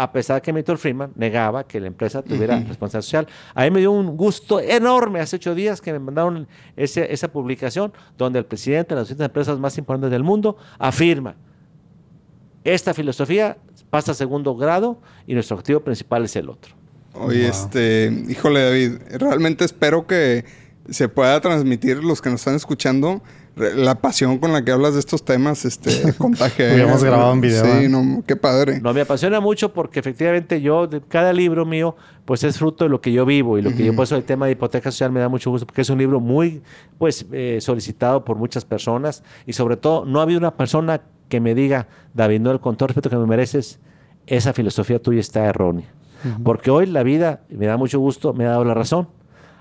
[0.00, 3.26] A pesar que Milton Friedman negaba que la empresa tuviera responsabilidad social.
[3.54, 6.46] A mí me dio un gusto enorme hace ocho días que me mandaron
[6.76, 11.34] ese- esa publicación donde el presidente de las 200 empresas más importantes del mundo afirma
[12.64, 13.56] esta filosofía
[13.90, 16.74] pasa a segundo grado y nuestro objetivo principal es el otro.
[17.14, 20.44] Oye, este, híjole David, realmente espero que
[20.90, 23.22] se pueda transmitir los que nos están escuchando
[23.58, 26.72] la pasión con la que hablas de estos temas, este, contagia.
[26.72, 27.88] Hubiéramos grabado en video, Sí, ¿eh?
[27.88, 28.80] no, qué padre.
[28.80, 32.90] No, me apasiona mucho porque efectivamente yo, de cada libro mío, pues es fruto de
[32.90, 35.12] lo que yo vivo y lo que yo, por eso el tema de hipoteca social
[35.12, 36.62] me da mucho gusto porque es un libro muy,
[36.98, 41.40] pues, eh, solicitado por muchas personas y sobre todo no ha habido una persona que
[41.40, 43.80] me diga, David Noel, con todo el respeto que me mereces,
[44.26, 45.86] esa filosofía tuya está errónea.
[46.42, 49.08] Porque hoy la vida, me da mucho gusto, me ha dado la razón.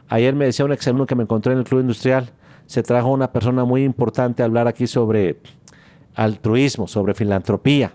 [0.10, 2.32] Ayer me decía un exalumno que me encontré en el Club Industrial,
[2.68, 5.38] se trajo una persona muy importante a hablar aquí sobre
[6.16, 7.92] altruismo, sobre filantropía.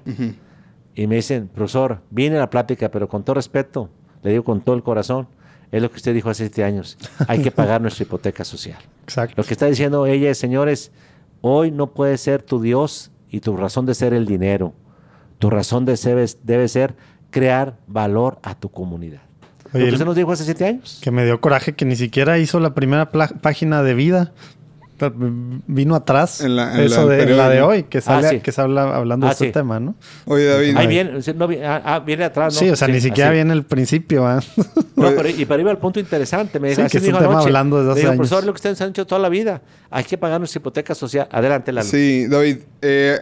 [0.94, 3.88] Y me dicen, profesor, vine a la plática, pero con todo respeto,
[4.22, 5.26] le digo con todo el corazón,
[5.70, 6.98] es lo que usted dijo hace siete años,
[7.28, 8.78] hay que pagar nuestra hipoteca social.
[9.04, 9.34] Exacto.
[9.38, 10.92] Lo que está diciendo ella es, señores,
[11.40, 14.74] hoy no puede ser tu Dios y tu razón de ser el dinero.
[15.38, 16.94] Tu razón de ser es- debe ser
[17.30, 19.22] crear valor a tu comunidad.
[19.72, 21.00] Oye, lo que el- usted nos dijo hace siete años.
[21.02, 24.32] Que me dio coraje que ni siquiera hizo la primera página de vida.
[25.10, 26.40] Vino atrás.
[26.40, 28.40] En la- en eso la de, en la de hoy, que sale, Ah, sí.
[28.40, 29.52] que se habla hablando Ah, de este sí.
[29.52, 29.94] tema, ¿no?
[30.26, 32.60] Oye, David, Ahí viene, no ah, ah, viene atrás, ¿no?
[32.60, 33.36] Sí, o sea, ni siquiera así.
[33.36, 34.40] viene el principio, ¿ah?
[34.96, 36.60] No, pero, y pero iba al punto interesante.
[36.60, 37.46] Me Sí, dijo, que es un dijo tema anoche.
[37.48, 38.18] hablando desde hace digo, años.
[38.18, 39.62] profesor, lo que ustedes han hecho toda la vida.
[39.90, 41.28] Hay que pagar nuestra hipoteca social.
[41.30, 41.88] Adelante, Lalo.
[41.88, 43.18] Sí, David, eh,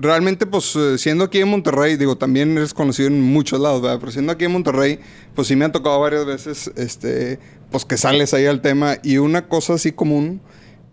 [0.00, 3.98] realmente pues eh, siendo aquí en Monterrey, digo, también eres conocido en muchos lados, ¿verdad?
[4.00, 4.98] Pero siendo aquí en Monterrey,
[5.34, 7.38] pues sí me ha tocado varias veces, este,
[7.70, 10.40] pues que sales ahí al tema y una cosa así común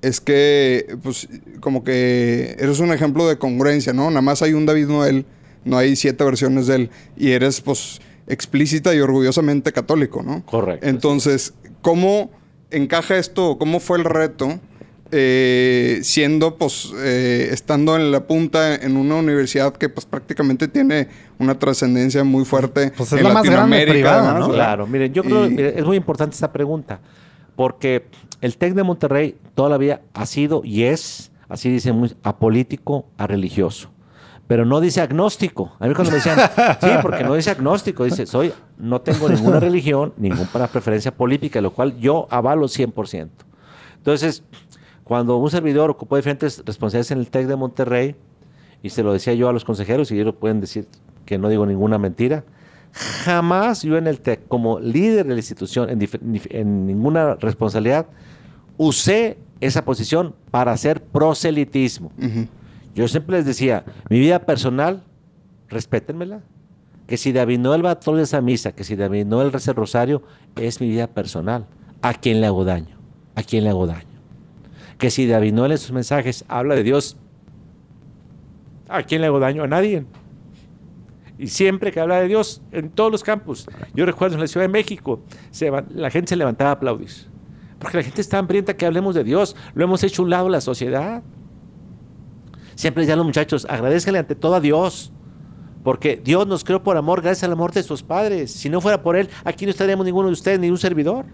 [0.01, 1.27] es que, pues,
[1.59, 4.09] como que eres un ejemplo de congruencia, ¿no?
[4.09, 5.25] Nada más hay un David Noel,
[5.63, 10.43] no hay siete versiones de él y eres, pues, explícita y orgullosamente católico, ¿no?
[10.45, 12.31] Correcto, Entonces, ¿cómo
[12.71, 13.57] encaja esto?
[13.57, 14.59] ¿Cómo fue el reto?
[15.13, 21.09] eh, siendo, pues, eh, estando en la punta en una universidad que, pues, prácticamente tiene
[21.37, 22.93] una trascendencia muy fuerte.
[22.95, 24.49] Pues es en la más grande Latinoamérica, privada, ¿no?
[24.53, 27.01] Claro, miren, yo creo Y- que es muy importante esta pregunta,
[27.57, 28.05] porque
[28.41, 33.05] el TEC de Monterrey toda la vida ha sido y es, así dice, muy apolítico
[33.17, 33.89] a religioso.
[34.47, 35.71] Pero no dice agnóstico.
[35.79, 36.37] A mí cuando me decían,
[36.81, 41.71] sí, porque no dice agnóstico, dice, soy, no tengo ninguna religión, ninguna preferencia política, lo
[41.71, 43.29] cual yo avalo 100%.
[43.97, 44.43] Entonces,
[45.03, 48.15] cuando un servidor ocupó diferentes responsabilidades en el TEC de Monterrey,
[48.83, 50.87] y se lo decía yo a los consejeros, y ellos pueden decir
[51.25, 52.43] que no digo ninguna mentira,
[52.91, 58.07] jamás yo en el TEC, como líder de la institución, en ninguna responsabilidad,
[58.81, 62.11] usé esa posición para hacer proselitismo.
[62.95, 65.03] Yo siempre les decía, mi vida personal,
[65.69, 66.41] respétenmela.
[67.05, 69.71] Que si David Noel va todos los días a misa, que si David Noel reza
[69.71, 70.23] el rosario,
[70.55, 71.67] es mi vida personal.
[72.01, 72.97] ¿A quién le hago daño?
[73.35, 74.07] ¿A quién le hago daño?
[74.97, 77.17] Que si David Noel en sus mensajes habla de Dios,
[78.89, 79.63] ¿a quién le hago daño?
[79.63, 80.05] A nadie.
[81.37, 83.67] Y siempre que habla de Dios, en todos los campus.
[83.93, 85.21] Yo recuerdo en la Ciudad de México,
[85.51, 87.30] se la gente se levantaba a aplaudir.
[87.81, 89.55] Porque la gente está hambrienta que hablemos de Dios.
[89.73, 91.23] Lo hemos hecho un lado la sociedad.
[92.75, 95.11] Siempre decían los muchachos, agradezcanle ante todo a Dios.
[95.83, 98.51] Porque Dios nos creó por amor, gracias al amor de sus padres.
[98.51, 101.25] Si no fuera por Él, aquí no estaríamos ninguno de ustedes, ni un servidor.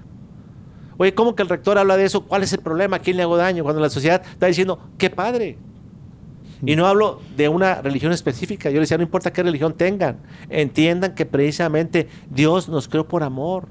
[0.98, 2.22] Oye, ¿cómo que el rector habla de eso?
[2.22, 2.96] ¿Cuál es el problema?
[2.96, 3.64] ¿A quién le hago daño?
[3.64, 5.58] Cuando la sociedad está diciendo, qué padre.
[6.66, 8.70] Y no hablo de una religión específica.
[8.70, 13.24] Yo les decía, no importa qué religión tengan, entiendan que precisamente Dios nos creó por
[13.24, 13.68] amor.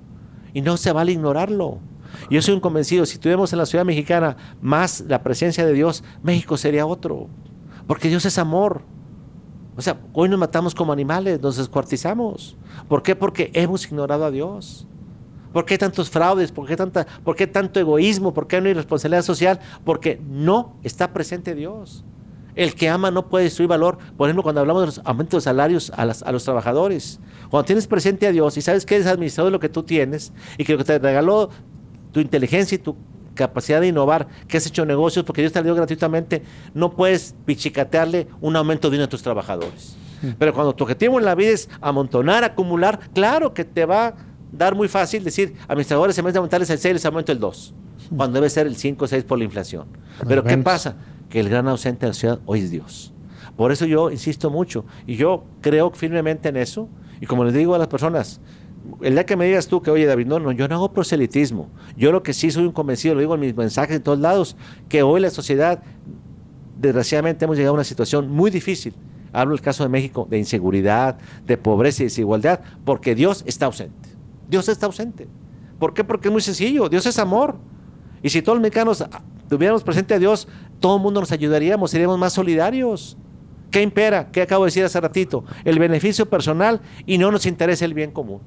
[0.53, 1.81] Y no se vale ignorarlo.
[2.31, 6.05] Yo soy un convencido, si tuviéramos en la ciudad mexicana más la presencia de Dios,
[6.23, 7.29] México sería otro.
[7.87, 8.83] Porque Dios es amor.
[9.77, 12.57] O sea, hoy nos matamos como animales, nos descuartizamos.
[12.89, 13.15] ¿Por qué?
[13.15, 14.87] Porque hemos ignorado a Dios.
[15.53, 16.51] ¿Por qué tantos fraudes?
[16.51, 18.35] ¿Por qué, tanta, ¿Por qué tanto egoísmo?
[18.35, 19.61] ¿Por qué no hay responsabilidad social?
[19.85, 22.05] Porque no está presente Dios.
[22.55, 23.99] El que ama no puede destruir valor.
[24.17, 27.21] Por ejemplo, cuando hablamos de los aumentos de salarios a, a los trabajadores.
[27.51, 30.33] Cuando tienes presente a Dios y sabes que eres administrador de lo que tú tienes
[30.59, 31.51] y que lo que te regaló
[32.13, 32.97] tu inteligencia y tu
[33.35, 36.43] capacidad de innovar, que has hecho negocios porque Dios te lo dio gratuitamente,
[36.75, 39.97] no puedes pichicatearle un aumento de uno a tus trabajadores.
[40.39, 44.15] Pero cuando tu objetivo en la vida es amontonar, acumular, claro que te va a
[44.51, 47.75] dar muy fácil decir, administradores, en vez de aumentarles el 6, les aumento el 2.
[48.17, 49.87] Cuando debe ser el 5 o 6 por la inflación.
[50.27, 50.97] Pero ¿qué pasa?
[51.29, 53.13] Que el gran ausente de la ciudad hoy es Dios.
[53.57, 56.89] Por eso yo insisto mucho y yo creo firmemente en eso.
[57.21, 58.41] Y como les digo a las personas,
[59.03, 61.69] el día que me digas tú que, oye David, no, no, yo no hago proselitismo.
[61.97, 64.57] Yo lo que sí soy un convencido, lo digo en mis mensajes en todos lados,
[64.89, 65.83] que hoy la sociedad,
[66.79, 68.95] desgraciadamente hemos llegado a una situación muy difícil.
[69.33, 74.09] Hablo del caso de México, de inseguridad, de pobreza y desigualdad, porque Dios está ausente.
[74.49, 75.29] Dios está ausente.
[75.79, 76.05] ¿Por qué?
[76.05, 76.89] Porque es muy sencillo.
[76.89, 77.57] Dios es amor.
[78.23, 79.05] Y si todos los mexicanos
[79.49, 80.49] tuviéramos presente a Dios,
[80.81, 83.17] todo el mundo nos ayudaríamos, seríamos más solidarios.
[83.71, 84.31] ¿Qué impera?
[84.31, 85.45] ¿Qué acabo de decir hace ratito?
[85.65, 88.41] El beneficio personal y no nos interesa el bien común.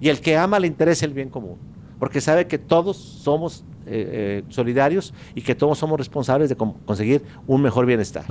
[0.00, 1.56] Y el que ama le interesa el bien común.
[1.98, 7.22] Porque sabe que todos somos eh, eh, solidarios y que todos somos responsables de conseguir
[7.46, 8.26] un mejor bienestar.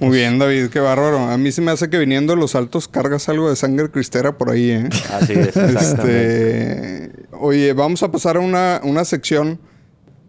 [0.00, 1.18] Muy bien, David, qué bárbaro.
[1.18, 4.38] A mí se me hace que viniendo de los altos cargas algo de sangre cristera
[4.38, 4.88] por ahí, ¿eh?
[5.12, 7.04] Así es, exactamente.
[7.04, 9.58] Este, oye, vamos a pasar a una, una sección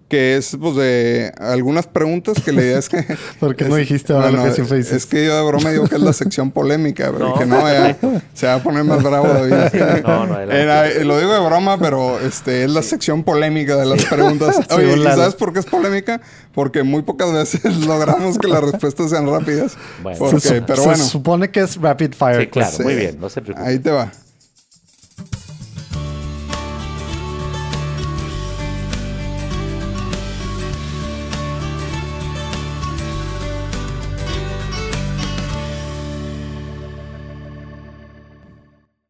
[0.09, 3.05] que es pues de algunas preguntas que la idea es que...
[3.39, 4.93] ¿Por qué no dijiste ahora lo que siempre dices?
[4.93, 7.59] Es que yo de broma digo que es la sección polémica, pero No, que no,
[7.61, 7.95] ya
[8.33, 9.53] se va a poner más bravo David.
[10.03, 10.61] No, no, adelante.
[10.61, 14.57] Era- eh, lo digo de broma, pero este es la sección polémica de las preguntas.
[14.71, 15.03] Oye, Según ¿y.
[15.03, 16.19] ¿sabes por qué es polémica?
[16.53, 19.77] Porque muy pocas veces logramos que las respuestas sean rápidas.
[20.01, 20.17] Bueno.
[20.19, 21.03] Porque- Se, pero se bueno.
[21.03, 22.41] supone que es rapid fire.
[22.41, 22.83] Sí, claro, Sí.
[22.83, 23.67] muy bien, no se preocupe.
[23.67, 24.11] Ahí te va.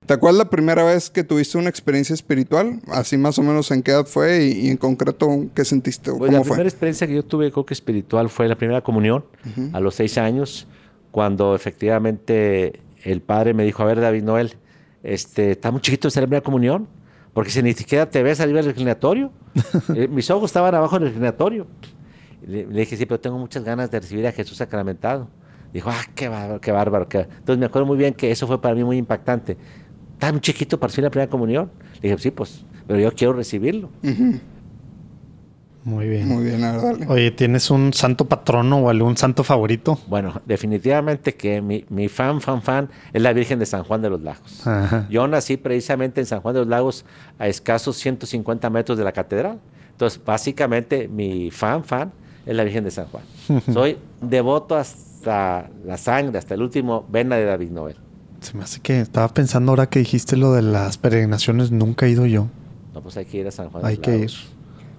[0.09, 2.79] ¿Te acuerdas la primera vez que tuviste una experiencia espiritual?
[2.87, 6.31] Así más o menos en qué edad fue y, y en concreto qué sentiste Pues
[6.31, 6.63] la cómo primera fue.
[6.63, 9.23] experiencia que yo tuve, creo que espiritual, fue la primera comunión
[9.71, 10.65] a los seis años,
[11.11, 14.55] cuando efectivamente el padre me dijo, a ver, David Noel,
[15.03, 16.87] este, está muy chiquito esta la primera comunión,
[17.35, 19.31] porque si ni siquiera te ves arriba del reclinatorio.
[19.95, 21.67] Eh, mis ojos estaban abajo del reclinatorio.
[22.47, 25.27] Le, le dije, sí, pero tengo muchas ganas de recibir a Jesús sacramentado.
[25.71, 27.07] Dijo, ah, qué bárbaro, qué bárbaro.
[27.07, 27.27] qué-".
[27.37, 29.55] Entonces me acuerdo muy bien que eso fue para mí muy impactante.
[30.19, 31.71] Está muy chiquito para recibir la primera comunión.
[32.01, 33.89] Le dije, sí, pues, pero yo quiero recibirlo.
[35.85, 36.27] Muy bien.
[36.27, 37.07] Muy bien, a ver, dale.
[37.07, 39.97] Oye, ¿tienes un santo patrono o algún santo favorito?
[40.07, 44.09] Bueno, definitivamente que mi, mi fan, fan, fan es la Virgen de San Juan de
[44.09, 44.67] los Lagos.
[44.67, 45.07] Ajá.
[45.09, 47.05] Yo nací precisamente en San Juan de los Lagos,
[47.37, 49.61] a escasos 150 metros de la catedral.
[49.91, 52.11] Entonces, básicamente, mi fan, fan
[52.45, 53.23] es la Virgen de San Juan.
[53.73, 57.95] Soy devoto hasta la sangre, hasta el último vena de David Noel.
[58.41, 62.09] Se me hace que estaba pensando ahora que dijiste lo de las peregrinaciones, nunca he
[62.11, 62.47] ido yo.
[62.93, 64.31] No, pues hay que ir a San Juan Hay que ir.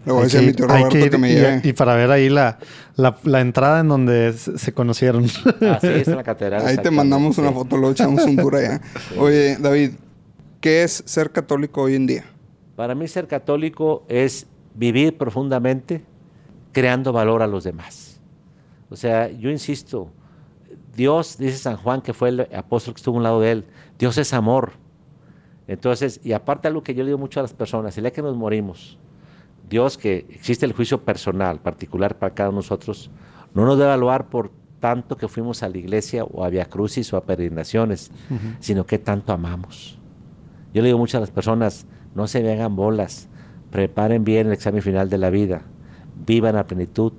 [0.06, 1.68] Hay que mi ir- tío hay Roberto que que, ir me y-.
[1.68, 2.58] Y, para ver ahí la,
[2.96, 5.24] la, la entrada en donde se, se conocieron.
[5.24, 6.66] Así es, en la catedral.
[6.66, 8.80] Ahí te mandamos una foto, luego echamos un tour allá.
[9.18, 9.92] Oye, David,
[10.60, 12.24] ¿qué es ser católico hoy en día?
[12.76, 16.02] Para mí ser católico es vivir profundamente
[16.72, 18.20] creando valor a los demás.
[18.88, 20.10] O sea, yo insisto,
[20.96, 23.64] Dios, dice San Juan, que fue el apóstol que estuvo a un lado de él,
[23.98, 24.72] Dios es amor.
[25.66, 28.22] Entonces, y aparte algo que yo le digo mucho a las personas, el día que
[28.22, 28.98] nos morimos,
[29.68, 33.10] Dios, que existe el juicio personal, particular para cada uno de nosotros,
[33.54, 37.12] no nos debe evaluar por tanto que fuimos a la iglesia o a Via Crucis
[37.12, 38.10] o a peregrinaciones,
[38.58, 39.98] sino que tanto amamos.
[40.74, 43.28] Yo le digo mucho a las personas, no se me hagan bolas,
[43.70, 45.62] preparen bien el examen final de la vida,
[46.26, 47.12] vivan a plenitud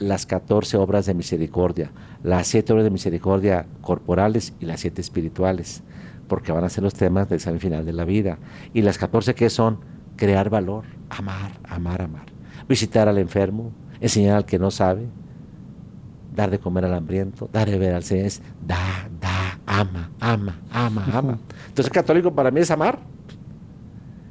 [0.00, 1.90] las 14 obras de misericordia,
[2.22, 5.82] las 7 obras de misericordia corporales y las 7 espirituales,
[6.28, 8.38] porque van a ser los temas del examen final de la vida.
[8.74, 9.80] Y las 14 que son
[10.16, 12.26] crear valor, amar, amar, amar,
[12.68, 15.06] visitar al enfermo, enseñar al que no sabe,
[16.34, 20.60] dar de comer al hambriento, dar de beber al Señor, es da, da, ama, ama,
[20.70, 21.38] ama, ama.
[21.68, 23.00] Entonces, católico para mí es amar.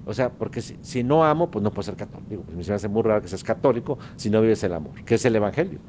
[0.08, 2.30] O sea, porque si, si no amo, pues no puedo ser católico.
[2.30, 5.16] Digo, pues me hace muy raro que seas católico si no vives el amor, que
[5.16, 5.80] es el evangelio.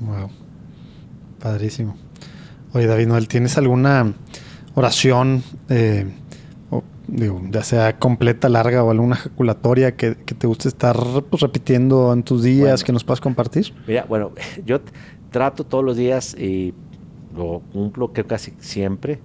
[0.00, 0.30] Wow.
[1.40, 1.94] Padrísimo.
[2.72, 4.14] Oye, David Noel, ¿tienes alguna
[4.74, 6.06] oración, eh,
[6.70, 10.96] o, digo, ya sea completa, larga o alguna ejaculatoria que, que te guste estar
[11.30, 12.84] pues, repitiendo en tus días Bueno.
[12.86, 13.74] que nos puedas compartir?
[13.86, 14.32] Mira, bueno,
[14.64, 14.80] yo
[15.30, 16.74] trato todos los días y
[17.36, 19.20] lo cumplo creo casi siempre.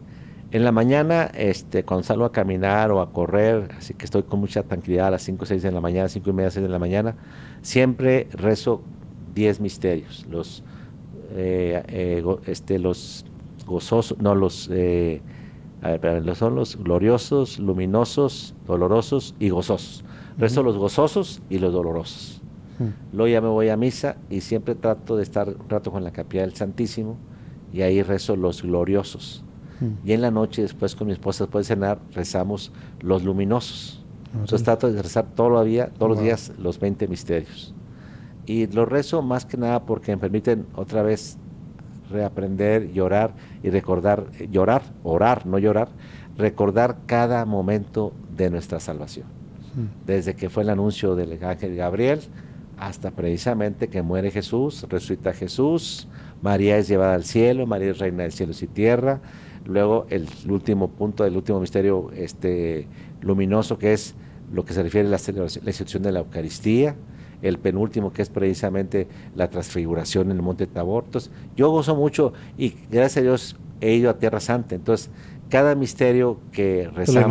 [0.51, 4.39] En la mañana, este, cuando salgo a caminar o a correr, así que estoy con
[4.39, 6.69] mucha tranquilidad a las 5 o 6 de la mañana, 5 y media, 6 de
[6.69, 7.15] la mañana,
[7.61, 8.81] siempre rezo
[9.35, 10.25] 10 misterios.
[10.27, 10.63] Los,
[11.35, 13.25] eh, eh, go- este, los
[13.67, 15.21] gozosos, no, los, eh,
[15.83, 20.03] a ver, son los gloriosos, luminosos, dolorosos y gozosos.
[20.39, 22.41] Rezo los gozosos y los dolorosos.
[23.13, 26.11] Luego ya me voy a misa y siempre trato de estar un rato con la
[26.11, 27.17] capilla del Santísimo
[27.73, 29.43] y ahí rezo los gloriosos.
[29.79, 30.07] Mm.
[30.07, 32.71] Y en la noche, después con mi esposa, después de cenar, rezamos
[33.01, 34.03] los luminosos.
[34.33, 37.73] Entonces trato de rezar todavía, todos los días los 20 misterios.
[38.45, 41.37] Y los rezo más que nada porque me permiten otra vez
[42.09, 45.89] reaprender, llorar y recordar, eh, llorar, orar, no llorar,
[46.37, 49.27] recordar cada momento de nuestra salvación.
[50.05, 52.19] Desde que fue el anuncio del ángel Gabriel
[52.77, 56.07] hasta precisamente que muere Jesús, resucita Jesús,
[56.41, 59.21] María es llevada al cielo, María es reina de cielos y tierra.
[59.69, 62.87] Luego el último punto, el último misterio este,
[63.21, 64.15] luminoso que es
[64.51, 66.95] lo que se refiere a la, la institución de la Eucaristía.
[67.41, 71.05] El penúltimo que es precisamente la transfiguración en el monte Tabor.
[71.05, 74.75] Entonces, yo gozo mucho y gracias a Dios he ido a Tierra Santa.
[74.75, 75.09] Entonces,
[75.49, 77.27] cada misterio que rezamos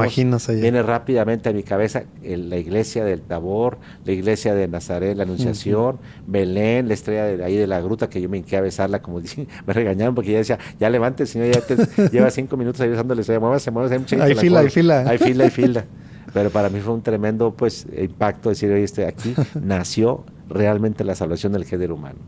[0.60, 5.22] viene rápidamente a mi cabeza el- la iglesia del Tabor, la iglesia de Nazaret, la
[5.22, 9.00] Anunciación, Belén, la estrella de ahí de la gruta que yo me hinqué a besarla,
[9.00, 9.20] como
[9.66, 11.76] me regañaron porque ya decía, ya levante, señor, ya te-
[12.12, 14.68] lleva cinco minutos ahí besando la estrella, muévase, muévase, hay mucha gente Hay fila, hay
[14.70, 15.00] fila.
[15.08, 15.84] Hay fila, hay fila.
[16.34, 21.14] Pero para mí fue un tremendo pues impacto decir, oye, este, aquí nació realmente la
[21.14, 22.18] salvación del género humano.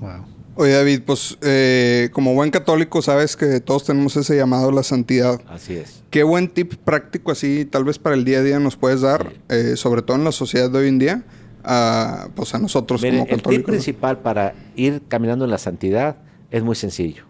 [0.00, 0.35] Wow.
[0.58, 4.82] Oye, David, pues eh, como buen católico sabes que todos tenemos ese llamado a la
[4.82, 5.38] santidad.
[5.48, 6.02] Así es.
[6.08, 9.34] ¿Qué buen tip práctico así, tal vez para el día a día, nos puedes dar,
[9.50, 11.24] eh, sobre todo en la sociedad de hoy en día,
[11.62, 13.70] a, pues a nosotros como el tip católicos?
[13.70, 16.16] principal para ir caminando en la santidad
[16.50, 17.24] es muy sencillo.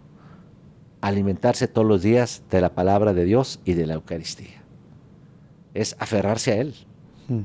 [1.01, 4.63] Alimentarse todos los días de la palabra de Dios y de la Eucaristía.
[5.73, 6.75] Es aferrarse a Él.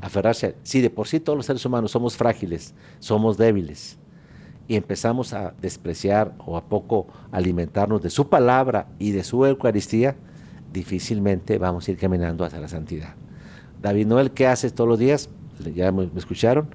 [0.01, 0.55] Aferrarse a Él.
[0.63, 3.99] Si de por sí todos los seres humanos somos frágiles, somos débiles,
[4.73, 10.17] y empezamos a despreciar o a poco alimentarnos de su palabra y de su Eucaristía,
[10.73, 13.15] difícilmente vamos a ir caminando hacia la santidad.
[13.83, 15.29] David Noel, ¿qué haces todos los días?
[15.75, 16.69] Ya me escucharon.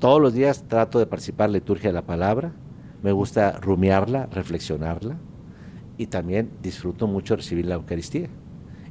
[0.00, 2.50] Todos los días trato de participar en la liturgia de la palabra.
[3.04, 5.16] Me gusta rumiarla, reflexionarla.
[5.98, 8.30] Y también disfruto mucho recibir la Eucaristía.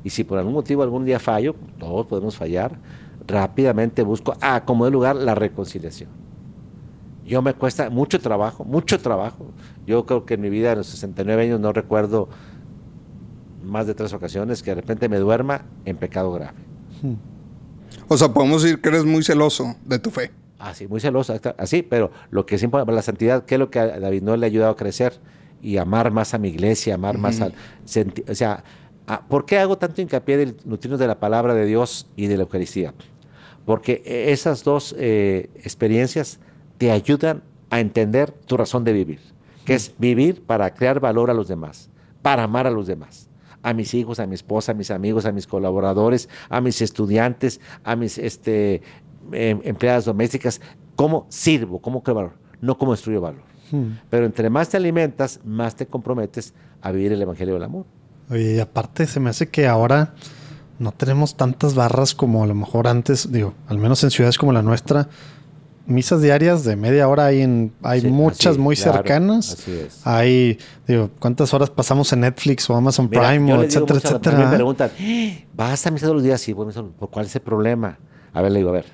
[0.05, 2.77] Y si por algún motivo algún día fallo, todos podemos fallar,
[3.27, 6.21] rápidamente busco, ah, como de lugar, la reconciliación.
[7.26, 9.45] Yo me cuesta mucho trabajo, mucho trabajo.
[9.86, 12.30] Yo creo que en mi vida, a los 69 años, no recuerdo
[13.63, 16.57] más de tres ocasiones que de repente me duerma en pecado grave.
[18.07, 20.32] O sea, podemos decir que eres muy celoso de tu fe.
[20.59, 23.99] Así, muy celoso, así, pero lo que siempre la santidad, ¿qué es lo que a
[23.99, 25.19] David no le ha ayudado a crecer?
[25.61, 27.53] Y amar más a mi iglesia, amar más al...
[28.30, 28.63] o sea,
[29.07, 32.38] a- ¿por qué hago tanto hincapié de nutrirnos de la palabra de Dios y de
[32.38, 32.93] la Eucaristía?
[33.65, 36.39] Porque e- esas dos eh, experiencias
[36.82, 39.19] te ayudan a entender tu razón de vivir,
[39.65, 41.91] que es vivir para crear valor a los demás,
[42.23, 43.29] para amar a los demás,
[43.61, 47.61] a mis hijos, a mi esposa, a mis amigos, a mis colaboradores, a mis estudiantes,
[47.84, 48.82] a mis este,
[49.32, 50.59] em- empleadas domésticas,
[50.95, 53.43] cómo sirvo, cómo creo valor, no cómo destruyo valor.
[54.09, 57.86] Pero entre más te alimentas, más te comprometes a vivir el Evangelio del Amor.
[58.32, 60.15] Oye, y aparte se me hace que ahora
[60.79, 64.51] no tenemos tantas barras como a lo mejor antes, digo, al menos en ciudades como
[64.51, 65.09] la nuestra,
[65.86, 69.51] misas diarias de media hora hay en, hay Sí, muchas así, muy claro, cercanas.
[69.53, 70.01] así es.
[70.05, 70.57] Hay,
[70.88, 74.38] digo, ¿cuántas horas pasamos en Netflix o Amazon Mira, Prime o etcétera, etcétera?
[74.49, 76.39] Me preguntan, "Eh, ¿vas a misa todos los días?
[76.41, 76.84] Sí, misa.
[76.84, 77.97] ¿Por cuál es el problema?
[78.34, 78.86] A ver, le digo, a ver,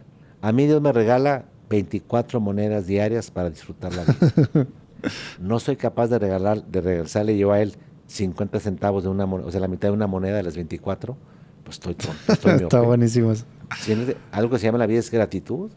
[0.41, 4.67] a mí Dios me regala 24 monedas diarias para disfrutar la vida.
[5.39, 7.75] no soy capaz de regalar, de regresarle yo a él
[8.07, 11.17] 50 centavos de una moneda, o sea, la mitad de una moneda de las 24,
[11.63, 12.17] pues estoy tonto.
[12.31, 13.33] Estoy Está buenísimo
[13.87, 15.69] en- Algo que se llama la vida es gratitud.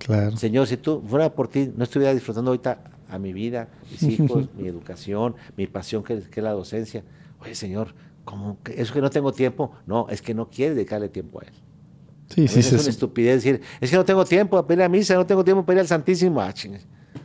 [0.00, 0.36] Claro.
[0.36, 4.48] Señor, si tú fuera por ti, no estuviera disfrutando ahorita a mi vida, mis hijos,
[4.56, 7.04] mi educación, mi pasión que, que es la docencia.
[7.40, 7.94] Oye, Señor,
[8.24, 9.70] ¿cómo que eso que no tengo tiempo?
[9.86, 11.52] No, es que no quiere dedicarle tiempo a Él.
[12.28, 12.90] Sí, A sí, es una sí.
[12.90, 15.76] estupidez decir, es que no tengo tiempo para ir a misa, no tengo tiempo para
[15.76, 16.40] ir al Santísimo.
[16.40, 16.52] Ah.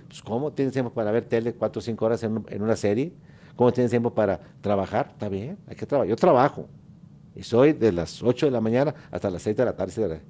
[0.07, 3.13] Pues, ¿cómo tienes tiempo para ver tele cuatro o cinco horas en una serie?
[3.55, 5.09] ¿Cómo tienes tiempo para trabajar?
[5.13, 6.09] Está bien, hay que trabajar.
[6.09, 6.67] Yo trabajo.
[7.35, 10.21] Y soy de las 8 de la mañana hasta las 6 de la tarde.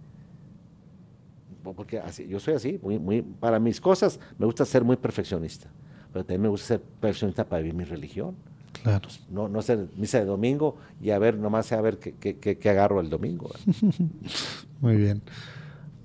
[1.71, 4.95] De Porque así, yo soy así, muy, muy, para mis cosas me gusta ser muy
[4.97, 5.67] perfeccionista,
[6.13, 8.35] pero también me gusta ser perfeccionista para vivir mi religión.
[8.83, 9.07] Claro.
[9.31, 12.57] No, no ser misa de domingo y a ver, nomás a ver qué, qué- qué-
[12.57, 13.49] qué agarro el domingo.
[14.81, 15.21] Muy bien.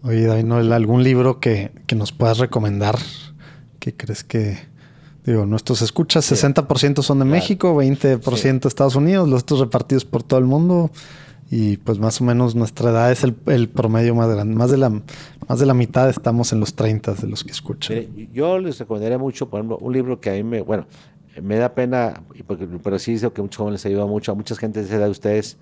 [0.03, 0.57] Oye, David, ¿no?
[0.57, 2.97] ¿algún libro que, que nos puedas recomendar?
[3.81, 4.59] ¿Qué crees que,
[5.25, 6.35] digo, nuestros escuchas, Sí.
[6.35, 7.31] 60% son de Claro.
[7.37, 10.91] México, 20% Estados Unidos, los otros repartidos por todo el mundo.
[11.53, 14.55] Y pues más o menos nuestra edad es el, el promedio más grande.
[14.55, 18.07] Más de, la, más de la mitad estamos en los 30 de los que escuchan.
[18.33, 20.87] Yo les recomendaría mucho, por ejemplo, un libro que a mí me, bueno,
[21.43, 22.23] me da pena,
[22.85, 25.11] pero sí digo que a muchos jóvenes ayuda mucho, a muchas gente esa edad de
[25.11, 25.57] ustedes,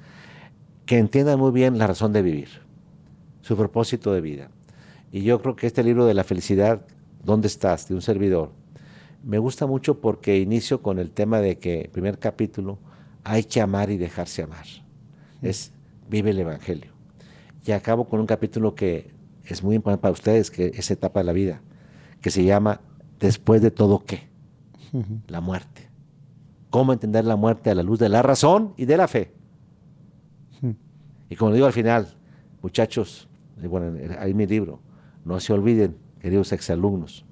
[0.85, 2.49] que entiendan muy bien la razón de vivir,
[3.41, 4.51] su propósito de vida.
[5.11, 6.83] Y yo creo que este libro de la felicidad,
[7.25, 8.53] ¿Dónde estás?, de un servidor,
[9.25, 12.79] Me gusta mucho porque inicio con el tema de que, primer capítulo,
[13.25, 14.65] hay que amar y dejarse amar.
[15.43, 15.73] Es
[16.09, 16.93] vive el Evangelio.
[17.65, 19.11] Y acabo con un capítulo que
[19.45, 21.61] es muy importante para ustedes, que es etapa de la vida,
[22.21, 22.81] que se llama
[23.19, 24.29] Después de todo qué?
[25.27, 25.89] La muerte.
[26.71, 29.33] ¿Cómo entender la muerte a la luz de la razón y de la fe?
[31.31, 32.09] Y como digo al final,
[32.63, 33.29] muchachos,
[33.63, 34.81] bueno, ahí mi libro,
[35.25, 37.25] no se olviden, queridos exalumnos,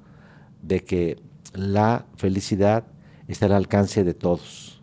[0.63, 1.19] de que
[1.55, 2.85] la felicidad
[3.29, 4.83] está al alcance de todos,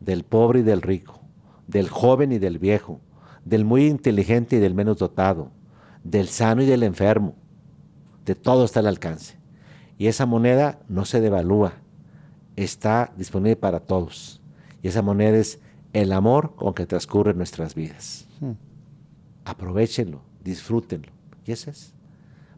[0.00, 1.20] del pobre y del rico,
[1.66, 3.00] del joven y del viejo,
[3.48, 5.50] del muy inteligente y del menos dotado,
[6.04, 7.34] del sano y del enfermo,
[8.26, 9.36] de todo está al alcance.
[9.96, 11.72] Y esa moneda no se devalúa,
[12.56, 14.42] está disponible para todos.
[14.82, 15.60] Y esa moneda es
[15.94, 18.28] el amor con que transcurren nuestras vidas.
[19.44, 21.08] Aprovechenlo, disfrútenlo.
[21.46, 21.94] Y ese es.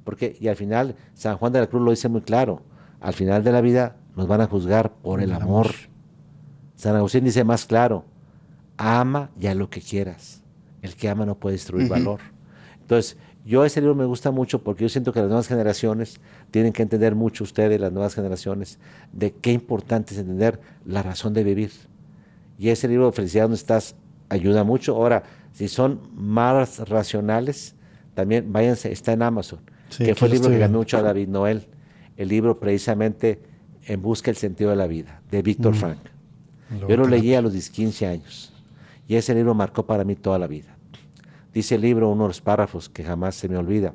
[0.03, 2.63] Porque, y al final, San Juan de la Cruz lo dice muy claro,
[3.01, 5.69] al final de la vida nos van a juzgar por el, amor.
[6.75, 8.05] San Agustín dice más claro,
[8.77, 10.40] ama ya lo que quieras.
[10.83, 12.21] El que ama no puede destruir valor.
[12.81, 16.21] Entonces, yo ese libro me gusta mucho porque yo siento que las nuevas generaciones
[16.51, 18.79] tienen que entender mucho ustedes, las nuevas generaciones,
[19.13, 21.71] de qué importante es entender la razón de vivir.
[22.59, 23.95] Y ese libro, Felicidad, donde estás,
[24.29, 24.95] ayuda mucho.
[24.97, 25.23] Ahora,
[25.53, 27.75] si son más racionales,
[28.15, 31.29] también váyanse, está en Amazon, Sí, que fue el libro que ganó mucho a David
[31.29, 31.67] Noel,
[32.17, 33.41] el libro precisamente
[33.87, 35.99] En busca del sentido de la vida, de Víctor Frank.
[36.89, 38.53] Yo lo leí a los 15 años
[39.11, 40.77] y ese libro marcó para mí toda la vida.
[41.53, 43.93] Dice el libro, uno de los párrafos que jamás se me olvida,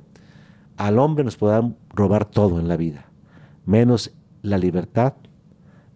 [0.75, 3.05] al hombre nos podrán robar todo en la vida,
[3.65, 5.13] menos la libertad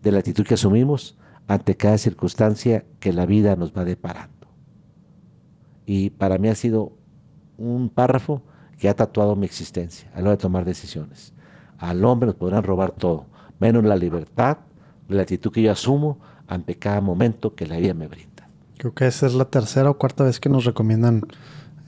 [0.02, 1.18] de la actitud que asumimos
[1.50, 4.48] ante cada circunstancia que la vida nos va deparando.
[5.86, 6.94] Y para mí ha sido
[7.58, 8.42] un párrafo
[8.78, 11.34] que ha tatuado mi existencia a la hora de tomar decisiones.
[11.78, 13.26] Al hombre nos podrán robar todo,
[13.60, 14.60] menos la libertad
[15.10, 18.29] de la actitud que yo asumo ante cada momento que la vida me brinda.
[18.80, 21.22] Creo que esa es la tercera o cuarta vez que nos recomiendan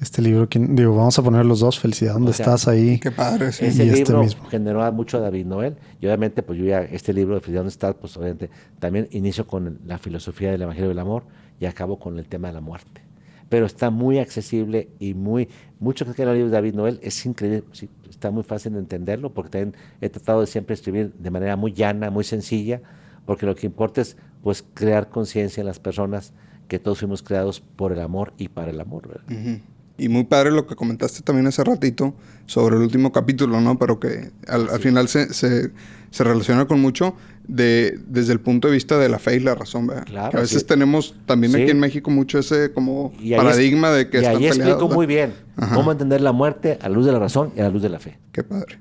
[0.02, 0.50] este libro.
[0.50, 1.80] ¿Quién- Digo, vamos a poner los dos.
[1.80, 3.00] Felicidad, ¿dónde O sea, estás ahí?
[3.00, 3.66] Qué padre, sí.
[3.66, 4.44] Ese Y este libro mismo.
[4.50, 7.72] generó mucho a David Noel y obviamente pues yo ya este libro de Felicidad dónde
[7.72, 11.24] está, pues obviamente también inicio con la filosofía del Evangelio del Amor
[11.62, 13.02] y acabo con el tema de la muerte.
[13.48, 15.48] Pero está muy accesible y muy,
[15.80, 19.34] mucho que el libro de David Noel es increíble, sí, está muy fácil de entenderlo
[19.34, 22.82] porque también he tratado de siempre escribir de manera muy llana, muy sencilla,
[23.26, 26.34] porque lo que importa es pues crear conciencia en las personas
[26.72, 29.06] que todos fuimos creados por el amor y para el amor.
[29.10, 29.24] ¿verdad?
[29.30, 29.60] Ujú.
[29.98, 32.14] Y muy padre lo que comentaste también hace ratito
[32.46, 33.78] sobre el último capítulo, ¿no?
[33.78, 35.72] Pero que al, al final se, se,
[36.12, 37.14] se relaciona con mucho
[37.46, 40.06] de, desde el punto de vista de la fe y la razón, ¿verdad?
[40.06, 40.66] Claro, que a veces sí.
[40.68, 41.62] tenemos también Sí.
[41.64, 44.58] aquí en México mucho ese como Y paradigma es- de que y están ahí peleados.
[44.58, 44.96] explico ¿verdad?
[44.96, 45.76] muy bien Ajá.
[45.76, 47.90] cómo entender la muerte a la luz de la razón y a la luz de
[47.90, 48.18] la fe.
[48.32, 48.80] Qué padre.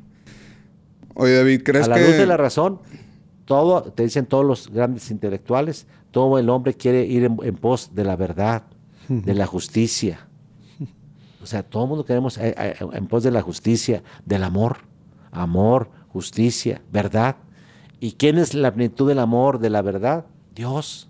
[1.14, 2.06] Oye, David, ¿crees A la que...?
[2.06, 2.78] luz de la razón,
[3.50, 8.04] todo, te dicen todos los grandes intelectuales, todo el hombre quiere ir en, pos de
[8.04, 8.62] la verdad,
[9.08, 10.28] de la justicia.
[11.42, 14.76] O sea, todo el mundo queremos eh, eh, en pos de la justicia, del amor.
[15.32, 17.38] Amor, justicia, verdad.
[17.98, 20.26] ¿Y quién es la plenitud del amor, de la verdad?
[20.54, 21.08] Dios.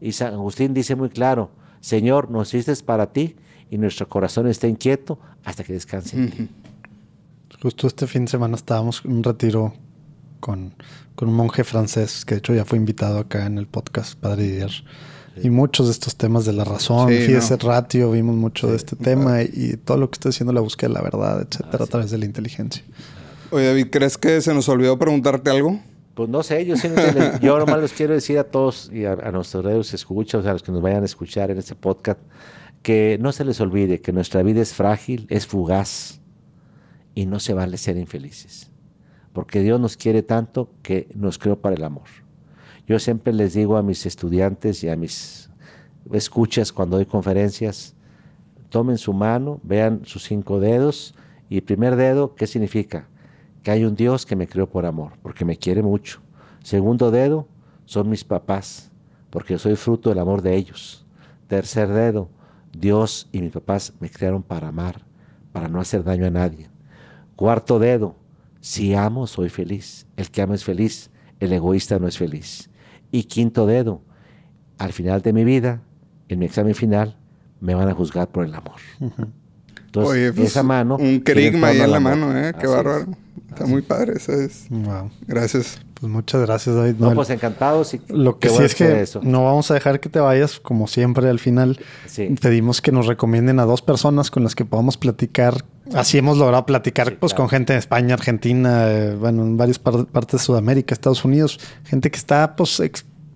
[0.00, 1.50] Y San Agustín dice muy claro,
[1.80, 3.34] Señor, nos hiciste para ti
[3.72, 6.48] y nuestro corazón está inquieto hasta que descanse en ti.
[7.60, 9.74] Justo este fin de semana estábamos en un retiro
[10.38, 10.72] con,
[11.16, 14.44] con un monje francés que de hecho ya fue invitado acá en el podcast Padre
[14.44, 14.70] Didier.
[15.42, 17.68] Y muchos de estos temas de la razón, Sí, fíjese no.
[17.68, 20.94] ratio, vimos mucho de este tema y, todo lo que está diciendo la búsqueda de
[20.94, 22.82] la verdad, etcétera, Ah, a través de la inteligencia.
[23.50, 25.78] Oye, David, ¿crees que se nos olvidó preguntarte algo?
[26.14, 29.30] Pues no sé, yo les- yo nomás les quiero decir a todos y a, a
[29.30, 32.18] nuestros redes escuchas, a los que nos vayan a escuchar en este podcast,
[32.82, 36.20] que no se les olvide que nuestra vida es frágil, es fugaz
[37.14, 38.70] y no se vale ser infelices.
[39.36, 42.06] Porque Dios nos quiere tanto que nos creó para el amor.
[42.86, 45.50] Yo siempre les digo a mis estudiantes y a mis
[46.10, 47.94] escuchas cuando doy conferencias,
[48.70, 51.14] tomen su mano, vean sus cinco dedos
[51.50, 53.08] y primer dedo, ¿qué significa?
[53.62, 56.22] Que hay un Dios que me creó por amor, porque me quiere mucho.
[56.62, 57.46] Segundo dedo,
[57.84, 58.90] son mis papás,
[59.28, 61.04] porque soy fruto del amor de ellos.
[61.46, 62.30] Tercer dedo,
[62.72, 65.02] Dios y mis papás me crearon para amar,
[65.52, 66.70] para no hacer daño a nadie.
[67.36, 68.16] Cuarto dedo,
[68.60, 70.06] si amo, soy feliz.
[70.16, 71.10] El que ama es feliz,
[71.40, 72.70] el egoísta no es feliz.
[73.12, 74.02] Y quinto dedo,
[74.78, 75.82] al final de mi vida,
[76.28, 77.16] en mi examen final,
[77.60, 78.80] me van a juzgar por el amor.
[79.86, 80.96] Entonces, Oye, pues, esa mano.
[80.96, 82.52] Un querigma ahí en la mano, ¿eh?
[82.58, 82.72] Qué es.
[82.72, 83.06] bárbaro.
[83.48, 84.66] Está muy padre, eso es.
[84.68, 85.10] Wow.
[85.26, 85.80] Gracias.
[85.98, 86.96] Pues muchas gracias, David.
[86.98, 87.14] No, Noel.
[87.14, 87.94] pues encantados.
[87.94, 89.20] Y Lo que qué sí es que eso.
[89.22, 91.78] no vamos a dejar que te vayas, como siempre al final.
[92.04, 92.34] Sí.
[92.40, 95.64] Pedimos que nos recomienden a dos personas con las que podamos platicar
[95.94, 97.44] Así hemos logrado platicar Sí, pues, claro.
[97.44, 101.58] con gente de España, Argentina, eh, bueno, en varias par- partes de Sudamérica, Estados Unidos,
[101.84, 102.82] gente que está pues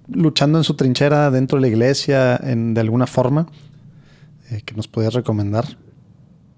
[0.09, 3.47] luchando en su trinchera dentro de la iglesia en, de alguna forma,
[4.51, 5.65] eh, que nos podías recomendar.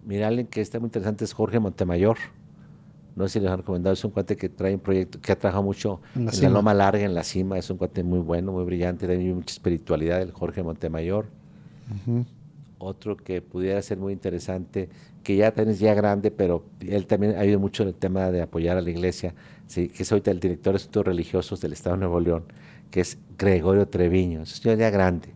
[0.06, 2.16] Mira, alguien que está muy interesante es Jorge Montemayor.
[3.14, 5.38] No sé si les han recomendado, es un cuate que trae un proyecto, que ha
[5.38, 6.48] trabajado mucho En en la cima.
[6.50, 7.58] Loma Larga, en la cima.
[7.58, 11.26] Es un cuate muy bueno, muy brillante, tiene mucha espiritualidad, el Jorge Montemayor.
[12.84, 14.88] Otro que pudiera ser muy interesante,
[15.22, 18.32] que ya también es ya grande, pero él también ha ayudado mucho en el tema
[18.32, 19.34] de apoyar a la iglesia,
[19.68, 22.44] sí, que es ahorita el director de asuntos religiosos del Estado de Nuevo León,
[22.90, 24.42] que es Gregorio Treviño.
[24.42, 25.32] Es un señor ya grande,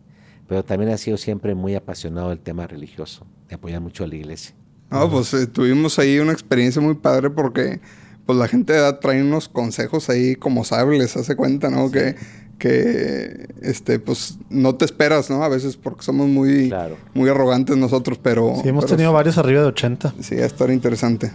[0.48, 4.16] pero también ha sido siempre muy apasionado del tema religioso, de apoyar mucho a la
[4.16, 4.56] iglesia.
[4.90, 7.80] No, pues eh, tuvimos ahí una experiencia muy padre porque
[8.24, 11.92] pues la gente de edad trae unos consejos ahí como sables, hace cuenta, ¿no?
[11.92, 12.16] Que,
[12.58, 15.42] que este, pues no te esperas, ¿no?
[15.42, 16.96] A veces porque somos muy, Claro.
[17.14, 18.54] muy arrogantes nosotros, pero.
[18.62, 20.14] Sí, hemos pero tenido varios arriba de 80.
[20.20, 21.32] Sí, va a estar interesante.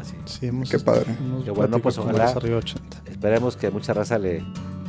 [0.00, 0.32] Así es.
[0.32, 1.06] Sí, hemos, Qué padre.
[1.44, 2.18] Qué bueno, pues, ojalá.
[2.18, 3.02] varios arriba de 80.
[3.10, 4.42] Esperemos que mucha raza le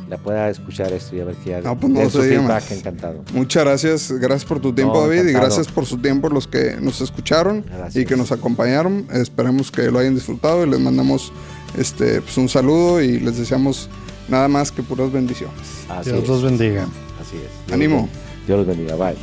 [0.08, 2.70] la pueda escuchar esto y a ver qué No, pues no su feedback más.
[2.70, 3.24] encantado.
[3.34, 6.76] Muchas gracias, gracias por tu tiempo, No, David, y gracias por su tiempo los que
[6.80, 7.96] nos escucharon Gracias.
[7.96, 9.08] y que nos acompañaron.
[9.12, 11.32] Esperemos que lo hayan disfrutado y les mandamos
[11.76, 13.88] este pues, un saludo y les deseamos
[14.28, 15.84] nada más que puras bendiciones.
[15.88, 16.28] Así Dios es.
[16.28, 16.82] los bendiga.
[17.20, 17.66] Así es.
[17.66, 18.08] Dios Ánimo.
[18.46, 18.96] Dios los bendiga.
[18.96, 19.16] Bye.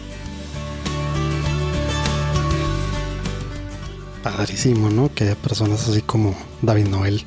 [4.24, 5.14] Padrísimo, ¿no?
[5.14, 7.24] Que haya personas así como David Noel.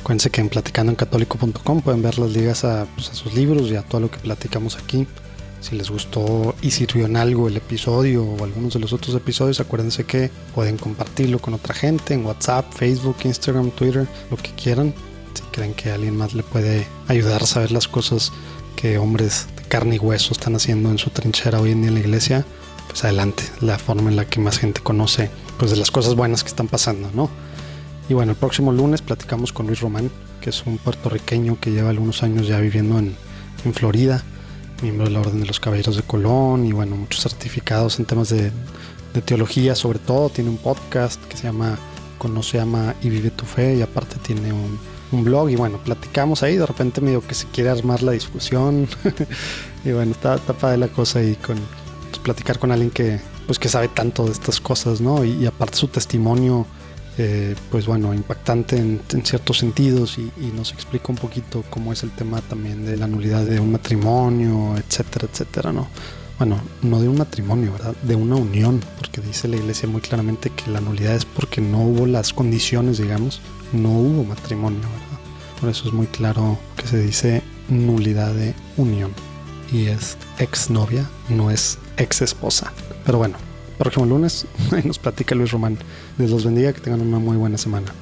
[0.00, 3.82] Acuérdense que en platicandoencatólico.com pueden ver las ligas a, pues, a sus libros y a
[3.82, 5.06] todo lo que platicamos aquí.
[5.60, 9.58] Si les gustó y sirvió en algo el episodio o algunos de los otros episodios,
[9.58, 14.94] acuérdense que pueden compartirlo con otra gente en WhatsApp, Facebook, Instagram, Twitter, lo que quieran.
[15.56, 18.30] Creen que alguien más le puede ayudar a saber las cosas
[18.76, 21.94] que hombres de carne y hueso están haciendo en su trinchera hoy en día en
[21.94, 22.44] la iglesia,
[22.88, 26.42] pues adelante, la forma en la que más gente conoce pues de las cosas buenas
[26.42, 27.30] que están pasando, ¿no?
[28.10, 30.10] Y bueno, el próximo lunes platicamos con Luis Román,
[30.42, 33.16] que es un puertorriqueño que lleva algunos años ya viviendo en,
[33.64, 34.22] en Florida,
[34.82, 38.28] miembro de la Orden de los Caballeros de Colón y bueno, muchos certificados en temas
[38.28, 38.52] de,
[39.14, 40.28] de teología sobre todo.
[40.28, 41.78] Tiene un podcast que se llama
[42.18, 44.78] Conoce, Ama y Vive tu Fe y aparte tiene un,
[45.12, 48.88] un blog y bueno, platicamos ahí, de repente medio que se quiere armar la discusión
[49.84, 51.56] y bueno, está, está padre la cosa y con
[52.10, 55.24] pues, platicar con alguien que pues que sabe tanto de estas cosas, ¿no?
[55.24, 56.66] Y, y aparte su testimonio
[57.18, 61.92] eh, pues bueno, impactante en, en ciertos sentidos y, y nos explica un poquito cómo
[61.92, 65.88] es el tema también de la nulidad de un matrimonio, etcétera, etcétera, ¿no?
[66.38, 67.94] Bueno, no de un matrimonio, ¿verdad?
[68.02, 71.80] De una unión, porque dice la iglesia muy claramente que la nulidad es porque no
[71.80, 73.40] hubo las condiciones, digamos,
[73.76, 75.60] no hubo matrimonio, ¿verdad?
[75.60, 79.12] Por eso es muy claro que se dice nulidad de unión
[79.72, 82.72] y es exnovia, no es ex esposa.
[83.04, 83.36] Pero bueno,
[83.78, 84.46] próximo lunes
[84.84, 85.78] nos platica Luis Román.
[86.18, 87.92] Dios los bendiga, que tengan una muy buena semana.